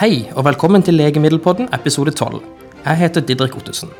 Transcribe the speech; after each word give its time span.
Hei, 0.00 0.30
og 0.32 0.46
velkommen 0.46 0.80
til 0.80 0.96
Legemiddelpodden 0.96 1.66
episode 1.76 2.14
12. 2.16 2.38
Jeg 2.86 2.96
heter 2.96 3.20
Didrik 3.20 3.52
Ottesen. 3.58 3.90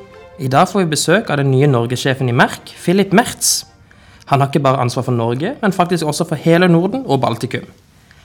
I 0.41 0.49
dag 0.49 0.65
får 0.71 0.81
vi 0.81 0.93
besøk 0.95 1.29
av 1.29 1.37
den 1.37 1.51
nye 1.53 1.67
norgessjefen 1.69 2.31
i 2.31 2.33
Merk, 2.33 2.71
Philip 2.73 3.11
Mertz. 3.13 3.67
Han 4.31 4.41
har 4.41 4.49
ikke 4.49 4.63
bare 4.65 4.81
ansvar 4.81 5.05
for 5.05 5.13
Norge, 5.13 5.51
men 5.61 5.75
faktisk 5.77 6.09
også 6.09 6.25
for 6.31 6.41
hele 6.41 6.71
Norden 6.73 7.03
og 7.05 7.21
Baltikum. 7.21 7.67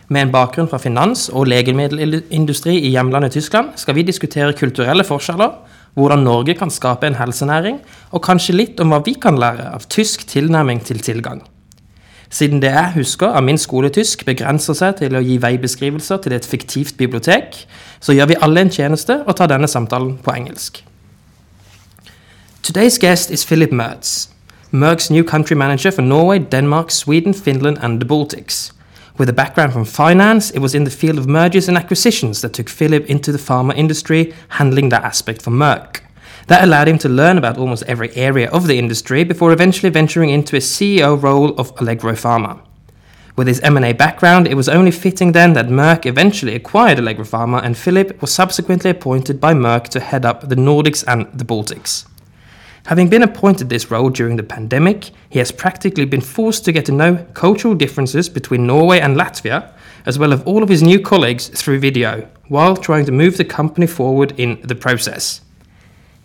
Med 0.08 0.22
en 0.22 0.32
bakgrunn 0.32 0.70
fra 0.72 0.80
finans- 0.80 1.28
og 1.28 1.50
legemiddelindustri 1.52 2.78
i 2.78 2.94
hjemlandet 2.94 3.36
Tyskland 3.36 3.74
skal 3.76 4.00
vi 4.00 4.08
diskutere 4.08 4.56
kulturelle 4.56 5.04
forskjeller, 5.04 5.52
hvordan 6.00 6.24
Norge 6.24 6.56
kan 6.56 6.72
skape 6.72 7.12
en 7.12 7.20
helsenæring, 7.20 7.82
og 8.12 8.24
kanskje 8.24 8.56
litt 8.56 8.80
om 8.80 8.96
hva 8.96 9.02
vi 9.04 9.18
kan 9.20 9.36
lære 9.36 9.68
av 9.76 9.84
tysk 9.92 10.24
tilnærming 10.32 10.80
til 10.80 11.04
tilgang. 11.04 11.44
Siden 12.30 12.62
det 12.62 12.72
jeg 12.72 12.92
husker 12.96 13.28
av 13.28 13.44
min 13.44 13.58
skoletysk 13.58 14.26
begrenser 14.26 14.74
seg 14.78 14.98
til 15.00 15.16
å 15.16 15.24
gi 15.24 15.38
veibeskrivelser 15.42 16.18
til 16.24 16.34
et 16.34 16.46
fiktivt 16.46 16.98
bibliotek, 16.98 17.66
så 18.00 18.14
gjør 18.14 18.32
vi 18.34 18.40
alle 18.42 18.66
en 18.66 18.72
tjeneste 18.74 19.22
og 19.26 19.36
tar 19.38 19.52
denne 19.52 19.70
samtalen 19.70 20.18
på 20.24 20.34
engelsk. 20.34 20.84
Today's 22.66 22.98
guest 22.98 23.32
is 23.32 23.46
Philip 23.46 23.72
Mertz, 23.72 24.30
Merck's 24.72 25.12
new 25.12 25.24
country 25.24 25.56
manager 25.56 25.92
for 25.92 26.02
Norway, 26.02 26.40
Denmark, 26.40 26.92
Sweden, 26.92 27.34
Finland, 27.34 27.78
and 27.82 28.02
the 28.02 28.08
Baltics. 28.08 28.72
With 29.18 29.30
a 29.30 29.34
background 29.34 29.72
from 29.72 29.86
finance, 29.86 30.52
it 30.52 30.60
was 30.60 30.76
in 30.76 30.84
the 30.84 30.92
field 30.92 31.18
of 31.18 31.28
mergers 31.28 31.70
and 31.70 31.78
acquisitions 31.78 32.42
that 32.42 32.54
took 32.54 32.68
Philip 32.68 33.06
into 33.10 33.32
the 33.32 33.38
pharma 33.38 33.74
industry, 33.78 34.34
handling 34.50 34.90
that 34.90 35.04
aspect 35.04 35.42
for 35.42 35.52
Merck. 35.52 36.05
That 36.48 36.64
allowed 36.64 36.88
him 36.88 37.00
to 37.00 37.10
learn 37.10 37.40
about 37.40 37.58
almost 37.58 37.84
every 37.84 38.16
area 38.16 38.50
of 38.52 38.68
the 38.68 38.78
industry 38.78 39.24
before 39.24 39.52
eventually 39.52 39.90
venturing 39.90 40.30
into 40.30 40.56
a 40.56 40.60
CEO 40.60 41.22
role 41.22 41.58
of 41.60 41.76
Allergopharma. 41.76 42.62
With 43.36 43.48
his 43.48 43.60
M&A 43.62 43.94
background, 43.94 44.48
it 44.48 44.54
was 44.54 44.70
only 44.70 44.92
fitting 44.92 45.32
then 45.32 45.54
that 45.54 45.68
Merck 45.68 46.06
eventually 46.06 46.56
acquired 46.56 47.00
Allergopharma 47.00 47.64
and 47.64 47.76
Philip 47.76 48.22
was 48.22 48.32
subsequently 48.32 48.92
appointed 48.92 49.42
by 49.42 49.54
Merck 49.54 49.86
to 49.90 50.00
head 50.00 50.24
up 50.24 50.48
the 50.48 50.56
Nordics 50.56 51.04
and 51.08 51.28
the 51.38 51.44
Baltics. 51.44 52.06
Having 52.86 53.10
been 53.10 53.24
appointed 53.24 53.70
this 53.70 53.90
role 53.90 54.12
during 54.12 54.36
the 54.36 54.44
pandemic, 54.44 55.10
he 55.28 55.40
has 55.40 55.52
practically 55.52 56.06
been 56.06 56.22
forced 56.22 56.64
to 56.66 56.72
get 56.72 56.86
to 56.86 56.92
know 56.92 57.26
cultural 57.34 57.74
differences 57.74 58.30
between 58.30 58.68
Norway 58.68 59.00
and 59.00 59.18
Latvia, 59.18 59.74
as 60.06 60.20
well 60.20 60.32
as 60.32 60.44
all 60.44 60.62
of 60.62 60.70
his 60.70 60.84
new 60.84 61.00
colleagues 61.00 61.48
through 61.48 61.80
video, 61.80 62.30
while 62.48 62.78
trying 62.78 63.06
to 63.06 63.12
move 63.12 63.38
the 63.38 63.44
company 63.44 63.88
forward 63.88 64.40
in 64.40 64.62
the 64.62 64.76
process. 64.76 65.42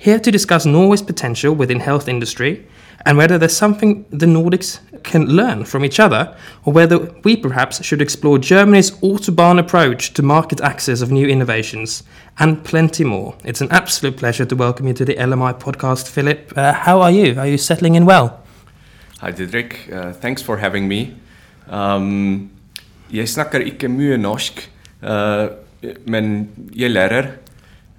Here 0.00 0.18
to 0.18 0.30
discuss 0.30 0.64
Norway's 0.64 1.02
potential 1.02 1.54
within 1.54 1.80
health 1.80 2.08
industry 2.08 2.66
and 3.04 3.18
whether 3.18 3.36
there's 3.36 3.54
something 3.54 4.06
the 4.08 4.24
Nordics 4.24 4.80
can 5.02 5.26
learn 5.26 5.66
from 5.66 5.84
each 5.84 6.00
other, 6.00 6.34
or 6.64 6.72
whether 6.72 7.12
we 7.22 7.36
perhaps 7.36 7.84
should 7.84 8.00
explore 8.00 8.38
Germany's 8.38 8.92
Autobahn 9.02 9.58
approach 9.58 10.14
to 10.14 10.22
market 10.22 10.62
access 10.62 11.02
of 11.02 11.10
new 11.10 11.28
innovations, 11.28 12.02
and 12.38 12.64
plenty 12.64 13.04
more. 13.04 13.34
It's 13.44 13.60
an 13.60 13.70
absolute 13.70 14.16
pleasure 14.16 14.46
to 14.46 14.56
welcome 14.56 14.86
you 14.86 14.94
to 14.94 15.04
the 15.04 15.16
LMI 15.16 15.60
podcast, 15.60 16.08
Philip. 16.08 16.54
Uh, 16.56 16.72
how 16.72 17.02
are 17.02 17.10
you? 17.10 17.38
Are 17.38 17.46
you 17.46 17.58
settling 17.58 17.94
in 17.94 18.06
well? 18.06 18.42
Hi 19.20 19.32
Didrik, 19.32 19.92
uh, 19.92 20.14
thanks 20.14 20.40
for 20.40 20.56
having 20.56 20.88
me. 20.88 21.14
Um, 21.68 22.50
jeg 23.12 23.28
snakker 23.28 23.60
ikke 23.60 23.92
mye 23.92 24.16
norsk, 24.16 24.64
uh, 25.02 25.48
men 26.06 26.48
jeg 26.72 26.90
lærer. 26.90 27.34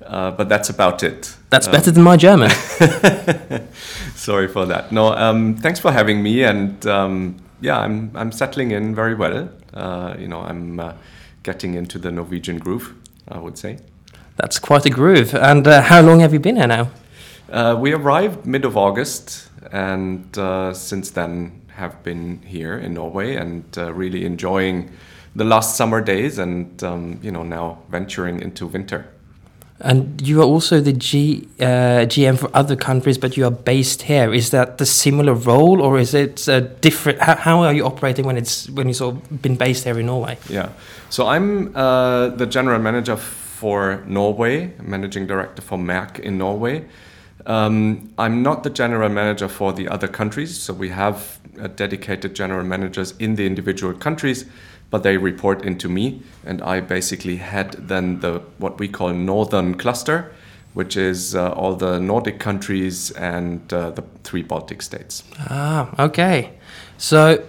Uh, 0.01 0.31
but 0.31 0.49
that's 0.49 0.71
about 0.71 1.03
it. 1.03 1.37
That's 1.51 1.67
um, 1.67 1.73
better 1.73 1.91
than 1.91 2.03
my 2.03 2.17
German. 2.17 2.49
sorry 4.15 4.47
for 4.47 4.65
that. 4.65 4.91
No, 4.91 5.13
um, 5.13 5.55
thanks 5.57 5.79
for 5.79 5.91
having 5.91 6.23
me, 6.23 6.43
and 6.43 6.83
um, 6.87 7.35
yeah, 7.59 7.77
I'm 7.77 8.11
I'm 8.15 8.31
settling 8.31 8.71
in 8.71 8.95
very 8.95 9.15
well. 9.15 9.49
Uh, 9.73 10.15
you 10.17 10.29
know, 10.29 10.39
I'm 10.39 10.79
uh, 10.79 10.93
getting 11.43 11.75
into 11.75 11.99
the 11.99 12.09
Norwegian 12.09 12.57
groove. 12.57 12.95
I 13.27 13.37
would 13.37 13.57
say. 13.57 13.79
That's 14.37 14.59
quite 14.59 14.85
a 14.85 14.89
groove. 14.89 15.35
And 15.35 15.67
uh, 15.67 15.81
how 15.81 16.01
long 16.01 16.21
have 16.21 16.33
you 16.33 16.39
been 16.39 16.55
here 16.55 16.67
now? 16.67 16.89
Uh, 17.49 17.77
we 17.77 17.91
arrived 17.93 18.45
mid 18.45 18.63
of 18.65 18.77
August, 18.77 19.49
and 19.71 20.37
uh, 20.37 20.73
since 20.73 21.11
then 21.11 21.61
have 21.75 22.01
been 22.01 22.41
here 22.43 22.77
in 22.77 22.93
Norway 22.93 23.35
and 23.35 23.65
really 23.75 24.25
enjoying 24.25 24.91
the 25.35 25.43
last 25.43 25.75
summer 25.75 26.01
days, 26.01 26.39
and 26.39 26.81
um, 26.81 27.19
you 27.21 27.31
know 27.31 27.43
now 27.43 27.79
venturing 27.89 28.41
into 28.41 28.67
winter. 28.67 29.05
And 29.83 30.21
you 30.21 30.41
are 30.41 30.45
also 30.45 30.79
the 30.79 30.93
G, 30.93 31.47
uh, 31.59 32.05
GM 32.05 32.37
for 32.37 32.49
other 32.53 32.75
countries, 32.75 33.17
but 33.17 33.35
you 33.35 33.45
are 33.45 33.51
based 33.51 34.03
here. 34.03 34.33
Is 34.33 34.51
that 34.51 34.77
the 34.77 34.85
similar 34.85 35.33
role, 35.33 35.81
or 35.81 35.97
is 35.97 36.13
it 36.13 36.47
a 36.47 36.61
different? 36.61 37.19
How, 37.19 37.35
how, 37.35 37.63
are 37.63 37.73
you 37.73 37.85
operating 37.85 38.25
when 38.25 38.37
it's 38.37 38.69
when 38.69 38.87
you 38.87 38.93
sort 38.93 39.15
of 39.15 39.41
been 39.41 39.55
based 39.55 39.83
here 39.85 39.99
in 39.99 40.05
Norway? 40.05 40.37
Yeah, 40.49 40.69
so 41.09 41.27
I'm 41.27 41.75
uh, 41.75 42.29
the 42.29 42.45
general 42.45 42.79
manager 42.79 43.17
for 43.17 44.03
Norway, 44.05 44.73
managing 44.81 45.25
director 45.27 45.61
for 45.61 45.77
Merck 45.77 46.19
in 46.19 46.37
Norway. 46.37 46.85
Um, 47.47 48.13
I'm 48.19 48.43
not 48.43 48.63
the 48.63 48.69
general 48.69 49.09
manager 49.09 49.47
for 49.47 49.73
the 49.73 49.87
other 49.87 50.07
countries, 50.07 50.59
so 50.59 50.73
we 50.73 50.89
have 50.89 51.39
uh, 51.59 51.67
dedicated 51.67 52.35
general 52.35 52.63
managers 52.63 53.15
in 53.17 53.35
the 53.35 53.47
individual 53.47 53.93
countries 53.93 54.45
but 54.91 55.03
they 55.03 55.17
report 55.17 55.65
into 55.65 55.89
me, 55.89 56.21
and 56.45 56.61
I 56.61 56.81
basically 56.81 57.37
head 57.37 57.71
then 57.87 58.19
the 58.19 58.43
what 58.59 58.77
we 58.77 58.87
call 58.87 59.13
northern 59.13 59.75
cluster, 59.75 60.31
which 60.73 60.95
is 60.95 61.33
uh, 61.33 61.51
all 61.53 61.75
the 61.75 61.99
Nordic 61.99 62.39
countries 62.39 63.09
and 63.11 63.73
uh, 63.73 63.91
the 63.91 64.03
three 64.23 64.43
Baltic 64.43 64.81
states. 64.81 65.23
Ah, 65.49 65.89
okay. 65.97 66.51
So 66.97 67.43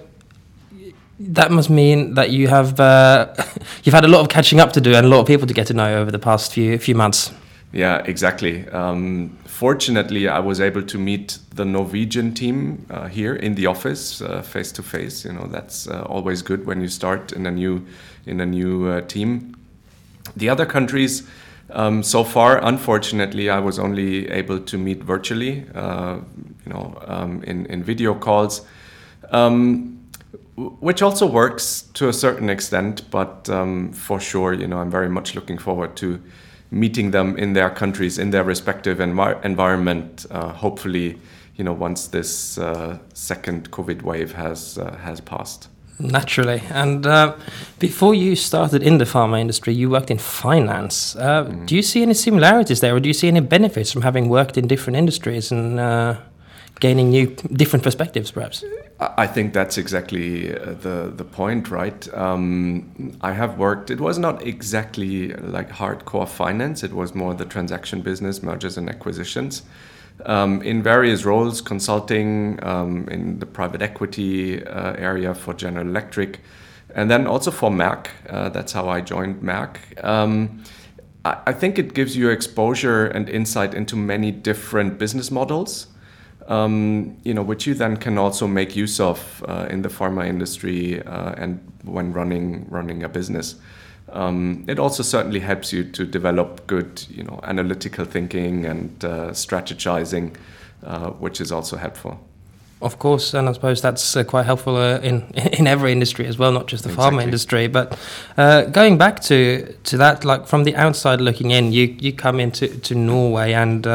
that 1.18 1.50
must 1.50 1.68
mean 1.68 2.14
that 2.14 2.30
you 2.30 2.48
have 2.48 2.80
uh, 2.80 3.34
you've 3.84 3.94
had 3.94 4.04
a 4.04 4.08
lot 4.08 4.20
of 4.20 4.28
catching 4.28 4.60
up 4.60 4.72
to 4.72 4.80
do 4.80 4.94
and 4.94 5.04
a 5.04 5.08
lot 5.08 5.20
of 5.20 5.26
people 5.26 5.46
to 5.46 5.54
get 5.54 5.66
to 5.66 5.74
know 5.74 6.00
over 6.00 6.10
the 6.10 6.18
past 6.18 6.52
few 6.52 6.78
few 6.78 6.94
months. 6.94 7.32
Yeah, 7.72 8.02
exactly. 8.04 8.68
Um, 8.68 9.36
fortunately, 9.46 10.28
I 10.28 10.40
was 10.40 10.60
able 10.60 10.82
to 10.82 10.98
meet 10.98 11.38
the 11.54 11.64
Norwegian 11.64 12.34
team 12.34 12.86
uh, 12.90 13.08
here 13.08 13.34
in 13.34 13.54
the 13.54 13.66
office 13.66 14.22
face 14.42 14.72
to 14.72 14.82
face. 14.82 15.24
You 15.24 15.32
know, 15.32 15.46
that's 15.46 15.86
uh, 15.86 16.02
always 16.02 16.42
good 16.42 16.66
when 16.66 16.80
you 16.80 16.88
start 16.88 17.32
in 17.32 17.46
a 17.46 17.50
new 17.50 17.84
in 18.26 18.40
a 18.40 18.46
new 18.46 18.88
uh, 18.88 19.00
team. 19.02 19.56
The 20.36 20.48
other 20.48 20.66
countries, 20.66 21.28
um, 21.70 22.02
so 22.02 22.24
far, 22.24 22.64
unfortunately, 22.64 23.50
I 23.50 23.58
was 23.58 23.78
only 23.78 24.28
able 24.30 24.60
to 24.60 24.78
meet 24.78 25.02
virtually. 25.02 25.64
Uh, 25.74 26.20
you 26.64 26.72
know, 26.72 26.96
um, 27.06 27.42
in 27.44 27.66
in 27.66 27.82
video 27.82 28.14
calls. 28.14 28.62
Um, 29.30 29.98
which 30.56 31.00
also 31.00 31.26
works 31.26 31.82
to 31.94 32.08
a 32.08 32.12
certain 32.12 32.50
extent, 32.50 33.10
but 33.10 33.48
um, 33.48 33.90
for 33.92 34.20
sure, 34.20 34.52
you 34.52 34.66
know, 34.66 34.78
I'm 34.78 34.90
very 34.90 35.08
much 35.08 35.34
looking 35.34 35.56
forward 35.56 35.96
to 35.96 36.20
meeting 36.70 37.10
them 37.10 37.36
in 37.38 37.54
their 37.54 37.70
countries, 37.70 38.18
in 38.18 38.30
their 38.30 38.44
respective 38.44 38.98
envi 38.98 39.42
environment. 39.44 40.26
Uh, 40.30 40.48
hopefully, 40.48 41.18
you 41.56 41.64
know, 41.64 41.72
once 41.72 42.08
this 42.08 42.58
uh, 42.58 42.98
second 43.14 43.70
COVID 43.70 44.02
wave 44.02 44.32
has 44.32 44.78
uh, 44.78 44.96
has 44.96 45.20
passed. 45.20 45.68
Naturally, 45.98 46.62
and 46.70 47.06
uh, 47.06 47.36
before 47.78 48.14
you 48.14 48.34
started 48.34 48.82
in 48.82 48.98
the 48.98 49.04
pharma 49.04 49.38
industry, 49.40 49.74
you 49.74 49.90
worked 49.90 50.10
in 50.10 50.18
finance. 50.18 51.14
Mm. 51.14 51.66
Do 51.66 51.76
you 51.76 51.82
see 51.82 52.02
any 52.02 52.14
similarities 52.14 52.80
there, 52.80 52.94
or 52.94 53.00
do 53.00 53.08
you 53.08 53.14
see 53.14 53.28
any 53.28 53.40
benefits 53.40 53.92
from 53.92 54.02
having 54.02 54.28
worked 54.28 54.56
in 54.56 54.66
different 54.66 54.96
industries 54.96 55.52
and 55.52 55.78
uh, 55.78 56.16
gaining 56.80 57.10
new, 57.10 57.26
different 57.52 57.84
perspectives, 57.84 58.32
perhaps? 58.32 58.64
I 59.16 59.26
think 59.26 59.52
that's 59.52 59.78
exactly 59.78 60.54
uh, 60.54 60.74
the 60.80 61.12
the 61.14 61.24
point, 61.24 61.70
right? 61.70 62.08
Um, 62.14 63.16
I 63.20 63.32
have 63.32 63.58
worked. 63.58 63.90
It 63.90 64.00
was 64.00 64.18
not 64.18 64.46
exactly 64.46 65.32
like 65.34 65.70
hardcore 65.70 66.28
finance. 66.28 66.82
It 66.82 66.92
was 66.92 67.14
more 67.14 67.34
the 67.34 67.44
transaction 67.44 68.02
business, 68.02 68.42
mergers 68.42 68.76
and 68.78 68.88
acquisitions, 68.88 69.62
um, 70.26 70.62
in 70.62 70.82
various 70.82 71.24
roles, 71.24 71.60
consulting 71.60 72.58
um, 72.62 73.08
in 73.08 73.38
the 73.38 73.46
private 73.46 73.82
equity 73.82 74.64
uh, 74.64 74.94
area 74.94 75.34
for 75.34 75.54
General 75.54 75.86
Electric, 75.86 76.40
and 76.94 77.10
then 77.10 77.26
also 77.26 77.50
for 77.50 77.70
Merck. 77.70 78.08
Uh, 78.28 78.48
that's 78.48 78.72
how 78.72 78.88
I 78.88 79.00
joined 79.00 79.42
Merck. 79.42 79.76
Um, 80.04 80.62
I, 81.24 81.38
I 81.46 81.52
think 81.52 81.78
it 81.78 81.94
gives 81.94 82.16
you 82.16 82.30
exposure 82.30 83.06
and 83.06 83.28
insight 83.28 83.74
into 83.74 83.96
many 83.96 84.30
different 84.30 84.98
business 84.98 85.30
models 85.30 85.86
um, 86.48 87.16
you 87.24 87.34
know, 87.34 87.42
which 87.42 87.66
you 87.66 87.74
then 87.74 87.96
can 87.96 88.18
also 88.18 88.46
make 88.46 88.76
use 88.76 89.00
of 89.00 89.44
uh, 89.48 89.66
in 89.70 89.82
the 89.82 89.88
pharma 89.88 90.26
industry 90.26 91.02
uh, 91.02 91.34
and 91.36 91.60
when 91.84 92.12
running 92.12 92.66
running 92.68 93.02
a 93.02 93.08
business. 93.08 93.56
Um, 94.12 94.64
it 94.68 94.78
also 94.78 95.02
certainly 95.02 95.40
helps 95.40 95.72
you 95.72 95.84
to 95.84 96.04
develop 96.04 96.66
good, 96.66 97.04
you 97.08 97.22
know, 97.22 97.40
analytical 97.44 98.04
thinking 98.04 98.66
and 98.66 99.04
uh, 99.04 99.30
strategizing, 99.30 100.34
uh, 100.84 101.10
which 101.10 101.40
is 101.40 101.50
also 101.50 101.76
helpful. 101.76 102.18
Of 102.80 102.98
course, 102.98 103.32
and 103.32 103.48
I 103.48 103.52
suppose 103.52 103.80
that's 103.80 104.16
uh, 104.16 104.24
quite 104.24 104.44
helpful 104.44 104.76
uh, 104.76 104.98
in 104.98 105.22
in 105.58 105.66
every 105.66 105.92
industry 105.92 106.26
as 106.26 106.36
well, 106.36 106.52
not 106.52 106.66
just 106.66 106.84
the 106.84 106.90
exactly. 106.90 107.18
pharma 107.18 107.22
industry. 107.22 107.68
But 107.68 107.98
going 108.72 108.98
back 108.98 109.20
to 109.20 109.72
to 109.84 109.96
that, 109.98 110.24
like 110.24 110.46
from 110.46 110.64
the 110.64 110.76
outside 110.76 111.20
looking 111.20 111.52
in, 111.52 111.72
you 111.72 111.96
you 112.00 112.12
come 112.12 112.40
into 112.40 112.68
to 112.68 112.94
Norway 112.94 113.52
and 113.52 113.86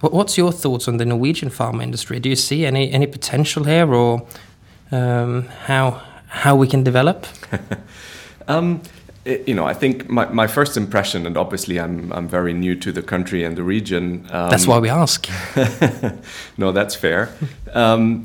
What's 0.00 0.38
your 0.38 0.50
thoughts 0.50 0.88
on 0.88 0.96
the 0.96 1.04
Norwegian 1.04 1.50
pharma 1.50 1.82
industry? 1.82 2.20
Do 2.20 2.30
you 2.30 2.36
see 2.36 2.64
any 2.64 2.90
any 2.90 3.06
potential 3.06 3.64
here, 3.64 3.92
or 3.92 4.26
um, 4.90 5.48
how 5.66 6.00
how 6.28 6.56
we 6.56 6.66
can 6.66 6.82
develop? 6.82 7.26
um, 8.48 8.80
it, 9.24 9.46
you 9.46 9.54
know, 9.54 9.66
I 9.66 9.74
think 9.74 10.08
my, 10.08 10.26
my 10.26 10.46
first 10.46 10.76
impression, 10.76 11.26
and 11.26 11.36
obviously 11.36 11.78
I'm, 11.78 12.12
I'm 12.12 12.28
very 12.28 12.52
new 12.52 12.74
to 12.76 12.92
the 12.92 13.02
country 13.02 13.44
and 13.44 13.56
the 13.56 13.62
region. 13.62 14.26
Um, 14.30 14.50
that's 14.50 14.66
why 14.66 14.78
we 14.78 14.88
ask. 14.88 15.28
no, 16.56 16.72
that's 16.72 16.94
fair. 16.94 17.28
Um, 17.74 18.24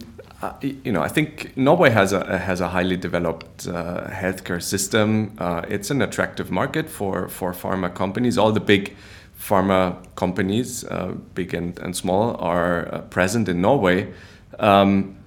you 0.62 0.92
know, 0.92 1.01
I 1.01 1.07
think 1.07 1.56
Norway 1.57 1.89
has 1.89 2.13
a 2.13 2.38
has 2.38 2.62
a 2.62 2.68
highly 2.68 2.97
developed 2.97 3.68
uh, 3.68 4.07
healthcare 4.09 4.62
system. 4.62 5.36
Uh, 5.39 5.63
it's 5.68 5.89
an 5.89 6.01
attractive 6.01 6.51
market 6.51 6.89
for 6.89 7.27
for 7.30 7.51
pharma 7.51 7.94
companies. 7.94 8.38
All 8.38 8.51
the 8.51 8.59
big 8.59 8.95
pharma 9.39 9.95
companies, 10.15 10.83
uh, 10.86 11.13
big 11.33 11.53
and, 11.53 11.80
and 11.80 11.95
small, 11.95 12.36
are 12.38 12.94
uh, 12.94 13.01
present 13.01 13.50
in 13.50 13.62
Norway. 13.62 14.13
Um, 14.59 15.18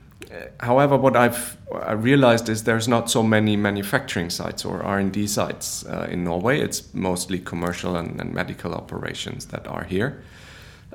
however, 0.61 0.97
what 0.97 1.17
I've 1.17 1.57
I 1.83 1.93
realized 1.93 2.49
is 2.49 2.65
there's 2.65 2.89
not 2.89 3.11
so 3.11 3.23
many 3.23 3.57
manufacturing 3.57 4.31
sites 4.31 4.65
or 4.65 4.83
R&D 4.83 5.27
sites 5.27 5.85
uh, 5.87 6.09
in 6.11 6.25
Norway. 6.25 6.61
It's 6.61 6.93
mostly 6.95 7.39
commercial 7.39 7.97
and, 7.97 8.21
and 8.21 8.33
medical 8.33 8.75
operations 8.75 9.47
that 9.47 9.67
are 9.67 9.85
here. 9.85 10.23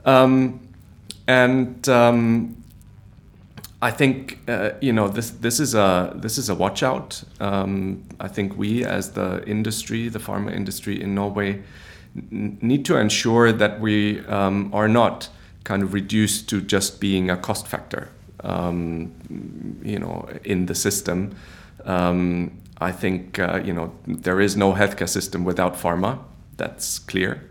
Um, 0.05 0.67
and 1.27 1.87
um, 1.87 2.63
I 3.81 3.91
think 3.91 4.39
uh, 4.47 4.71
you 4.81 4.93
know 4.93 5.07
this 5.07 5.31
this 5.31 5.59
is 5.59 5.75
a 5.75 6.13
this 6.15 6.37
is 6.37 6.49
a 6.49 6.55
watch 6.55 6.83
out. 6.83 7.23
Um, 7.39 8.03
I 8.19 8.27
think 8.27 8.57
we 8.57 8.85
as 8.85 9.11
the 9.11 9.43
industry, 9.45 10.09
the 10.09 10.19
pharma 10.19 10.53
industry 10.53 11.01
in 11.01 11.13
Norway, 11.13 11.61
need 12.31 12.85
to 12.85 12.97
ensure 12.97 13.51
that 13.51 13.79
we 13.79 14.25
um, 14.27 14.69
are 14.73 14.87
not 14.87 15.29
kind 15.63 15.83
of 15.83 15.93
reduced 15.93 16.49
to 16.49 16.61
just 16.61 16.99
being 16.99 17.29
a 17.29 17.37
cost 17.37 17.67
factor. 17.67 18.09
Um, 18.43 19.11
you 19.83 19.99
know, 19.99 20.27
in 20.43 20.65
the 20.65 20.75
system. 20.75 21.35
Um, 21.85 22.59
I 22.79 22.91
think 22.91 23.39
uh, 23.39 23.61
you 23.63 23.73
know 23.73 23.93
there 24.05 24.41
is 24.41 24.57
no 24.57 24.73
healthcare 24.73 25.07
system 25.07 25.45
without 25.45 25.75
pharma. 25.75 26.19
That's 26.57 26.99
clear. 26.99 27.49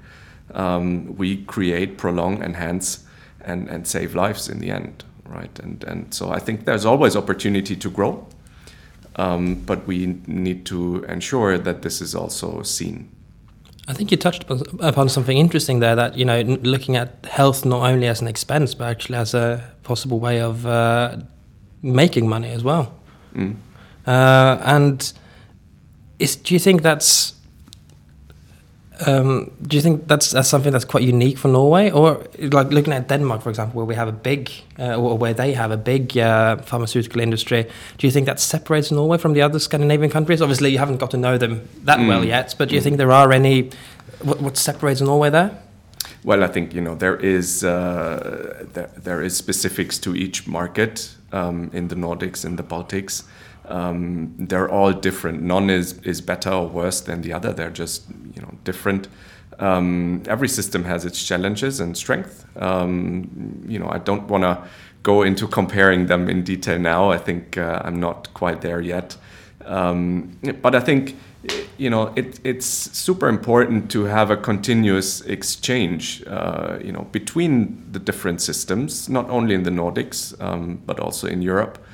Um, 0.55 1.17
we 1.17 1.45
create, 1.45 1.97
prolong, 1.97 2.43
enhance, 2.43 3.05
and, 3.41 3.69
and 3.69 3.87
save 3.87 4.15
lives 4.15 4.51
in 4.51 4.59
the 4.59 4.71
end 4.71 5.05
right? 5.33 5.59
And 5.59 5.85
and 5.85 6.15
so 6.15 6.31
I 6.31 6.39
think 6.39 6.65
there's 6.65 6.85
always 6.85 7.17
opportunity 7.17 7.77
to 7.77 7.91
grow, 7.91 8.27
um, 9.17 9.57
but 9.67 9.87
we 9.87 10.19
need 10.27 10.65
to 10.67 11.05
ensure 11.05 11.59
that 11.59 11.83
this 11.83 12.01
is 12.01 12.15
also 12.15 12.63
seen. 12.63 13.09
I 13.89 13.95
think 13.95 14.11
you 14.13 14.17
touched 14.17 14.45
upon 14.81 15.09
something 15.09 15.37
interesting 15.37 15.81
there. 15.81 15.97
That 15.97 16.17
you 16.17 16.25
know, 16.25 16.41
looking 16.63 16.97
at 16.97 17.27
health 17.27 17.65
not 17.65 17.91
only 17.91 18.07
as 18.07 18.21
an 18.21 18.29
expense, 18.29 18.75
but 18.75 18.89
actually 18.89 19.19
as 19.19 19.35
a 19.35 19.73
possible 19.83 20.21
way 20.21 20.41
of 20.41 20.65
uh, 20.67 21.17
making 21.83 22.29
money 22.29 22.51
as 22.51 22.63
well. 22.63 22.95
Mm. 23.35 23.57
Uh, 24.07 24.59
and 24.65 25.13
is, 26.19 26.37
do 26.37 26.55
you 26.55 26.61
think 26.61 26.83
that's 26.83 27.35
um, 29.07 29.51
do 29.63 29.77
you 29.77 29.83
think 29.83 30.07
that's, 30.07 30.31
that's 30.31 30.49
something 30.49 30.73
that's 30.73 30.85
quite 30.85 31.03
unique 31.03 31.39
for 31.39 31.49
Norway, 31.49 31.91
or 31.91 32.25
like 32.39 32.71
looking 32.71 32.93
at 32.93 33.09
Denmark, 33.09 33.43
for 33.43 33.49
example, 33.49 33.79
where 33.79 33.87
we 33.87 33.95
have 33.95 34.09
a 34.09 34.13
big, 34.13 34.51
uh, 34.79 34.95
or 34.95 35.17
where 35.17 35.35
they 35.35 35.55
have 35.55 35.71
a 35.71 35.77
big 35.77 36.17
uh, 36.19 36.57
pharmaceutical 36.59 37.21
industry? 37.21 37.65
Do 37.99 38.07
you 38.07 38.11
think 38.11 38.27
that 38.27 38.39
separates 38.39 38.91
Norway 38.91 39.19
from 39.19 39.33
the 39.33 39.43
other 39.43 39.59
Scandinavian 39.59 40.11
countries? 40.11 40.43
Obviously, 40.43 40.71
you 40.71 40.79
haven't 40.79 40.99
got 40.99 41.11
to 41.13 41.17
know 41.17 41.39
them 41.39 41.69
that 41.85 41.99
mm. 41.99 42.09
well 42.09 42.25
yet, 42.25 42.55
but 42.59 42.69
do 42.69 42.75
you 42.75 42.81
think 42.81 42.99
there 42.99 43.13
are 43.13 43.33
any? 43.33 43.71
What, 44.23 44.41
what 44.41 44.57
separates 44.57 45.01
Norway 45.01 45.31
there? 45.31 45.59
Well, 46.25 46.45
I 46.45 46.49
think 46.49 46.73
you 46.75 46.81
know 46.81 46.95
there 46.95 47.17
is 47.17 47.65
uh, 47.65 48.65
there, 48.73 48.91
there 48.97 49.23
is 49.23 49.37
specifics 49.37 49.99
to 50.01 50.15
each 50.15 50.47
market 50.47 51.17
um, 51.33 51.71
in 51.73 51.89
the 51.89 51.97
Nordics, 51.97 52.45
in 52.45 52.57
the 52.57 52.63
Baltics. 52.63 53.25
Um, 53.67 54.35
they're 54.39 54.69
all 54.69 54.93
different. 54.93 55.43
None 55.43 55.71
is, 55.71 55.99
is 56.03 56.21
better 56.21 56.51
or 56.51 56.69
worse 56.69 57.01
than 57.01 57.23
the 57.23 57.33
other. 57.33 57.53
They're 57.53 57.71
just 57.71 58.05
you 58.35 58.43
know 58.43 58.55
different. 58.65 59.09
Um, 59.59 60.23
every 60.27 60.49
system 60.49 60.85
has 60.85 61.05
its 61.05 61.23
challenges 61.23 61.81
and 61.81 61.97
strength. 61.97 62.47
Um, 62.57 63.65
you 63.69 63.79
know, 63.79 63.89
I 63.89 63.99
don't 63.99 64.27
want 64.29 64.43
to 64.43 64.63
go 65.03 65.23
into 65.23 65.47
comparing 65.47 66.07
them 66.07 66.29
in 66.29 66.43
detail 66.43 66.79
now. 66.79 67.11
I 67.11 67.19
think 67.19 67.59
uh, 67.59 67.83
I'm 67.85 68.01
not 68.01 68.33
quite 68.35 68.61
there 68.61 68.81
yet. 68.81 69.17
Um, 69.65 70.39
but 70.61 70.75
I 70.75 70.81
think 70.81 71.17
you 71.77 71.91
know 71.91 72.13
it, 72.15 72.41
it's 72.45 72.67
super 72.67 73.29
important 73.29 73.91
to 73.91 74.05
have 74.05 74.31
a 74.31 74.37
continuous 74.37 75.21
exchange 75.23 76.23
uh, 76.27 76.79
you 76.83 76.93
know 76.93 77.03
between 77.13 77.85
the 77.91 77.99
different 77.99 78.41
systems 78.41 79.09
not 79.09 79.29
only 79.29 79.55
in 79.55 79.65
the 79.65 79.71
nordics 79.71 80.41
um, 80.41 80.81
but 80.87 81.01
also 81.01 81.27
in 81.27 81.43
europe 81.43 81.85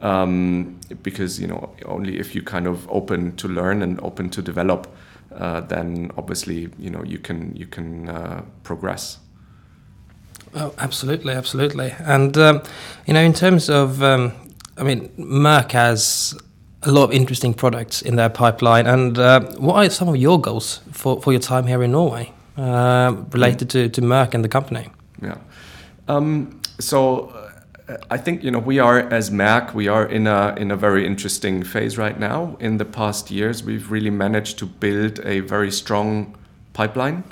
um, 0.00 0.78
because 1.02 1.40
you 1.40 1.46
know 1.46 1.70
only 1.84 2.18
if 2.18 2.34
you 2.34 2.42
kind 2.42 2.66
of 2.66 2.88
open 2.90 3.36
to 3.36 3.48
learn 3.48 3.82
and 3.82 4.00
open 4.00 4.30
to 4.30 4.42
develop, 4.42 4.86
uh, 5.34 5.60
then 5.60 6.10
obviously 6.16 6.70
you 6.78 6.90
know 6.90 7.02
you 7.04 7.18
can 7.18 7.54
you 7.56 7.66
can 7.66 8.08
uh, 8.08 8.42
progress. 8.62 9.18
Oh, 10.54 10.74
absolutely, 10.78 11.34
absolutely, 11.34 11.94
and 12.00 12.36
um, 12.36 12.62
you 13.06 13.14
know 13.14 13.20
in 13.20 13.32
terms 13.32 13.70
of, 13.70 14.02
um, 14.02 14.32
I 14.76 14.82
mean, 14.82 15.08
Merck 15.18 15.72
has 15.72 16.34
a 16.82 16.90
lot 16.90 17.04
of 17.04 17.12
interesting 17.12 17.54
products 17.54 18.02
in 18.02 18.16
their 18.16 18.30
pipeline. 18.30 18.86
And 18.86 19.18
uh, 19.18 19.40
what 19.58 19.74
are 19.76 19.90
some 19.90 20.08
of 20.08 20.16
your 20.16 20.40
goals 20.40 20.80
for, 20.92 21.20
for 21.20 21.32
your 21.32 21.40
time 21.40 21.66
here 21.66 21.82
in 21.82 21.92
Norway 21.92 22.32
uh, 22.56 23.14
related 23.32 23.68
mm. 23.68 23.72
to, 23.72 23.88
to 23.90 24.00
Merck 24.00 24.34
and 24.34 24.44
the 24.44 24.48
company? 24.48 24.88
Yeah. 25.22 25.38
Um, 26.08 26.60
so 26.78 27.49
I 28.10 28.18
think 28.18 28.42
you 28.44 28.50
know 28.50 28.58
we 28.58 28.78
are 28.78 28.98
as 28.98 29.30
Merck 29.30 29.74
we 29.74 29.88
are 29.88 30.04
in 30.06 30.26
a 30.26 30.54
in 30.56 30.70
a 30.70 30.76
very 30.76 31.06
interesting 31.06 31.62
phase 31.62 31.96
right 31.98 32.18
now. 32.18 32.56
In 32.60 32.78
the 32.78 32.84
past 32.84 33.30
years, 33.30 33.64
we've 33.64 33.90
really 33.90 34.10
managed 34.10 34.58
to 34.58 34.66
build 34.66 35.20
a 35.24 35.40
very 35.40 35.70
strong 35.70 36.36
pipeline, 36.72 37.24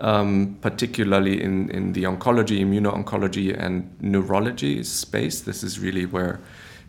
um, 0.00 0.58
particularly 0.60 1.42
in 1.42 1.70
in 1.70 1.92
the 1.92 2.04
oncology, 2.04 2.60
immuno-oncology, 2.60 3.56
and 3.58 3.90
neurology 4.00 4.84
space. 4.84 5.40
This 5.40 5.62
is 5.62 5.78
really 5.78 6.06
where 6.06 6.40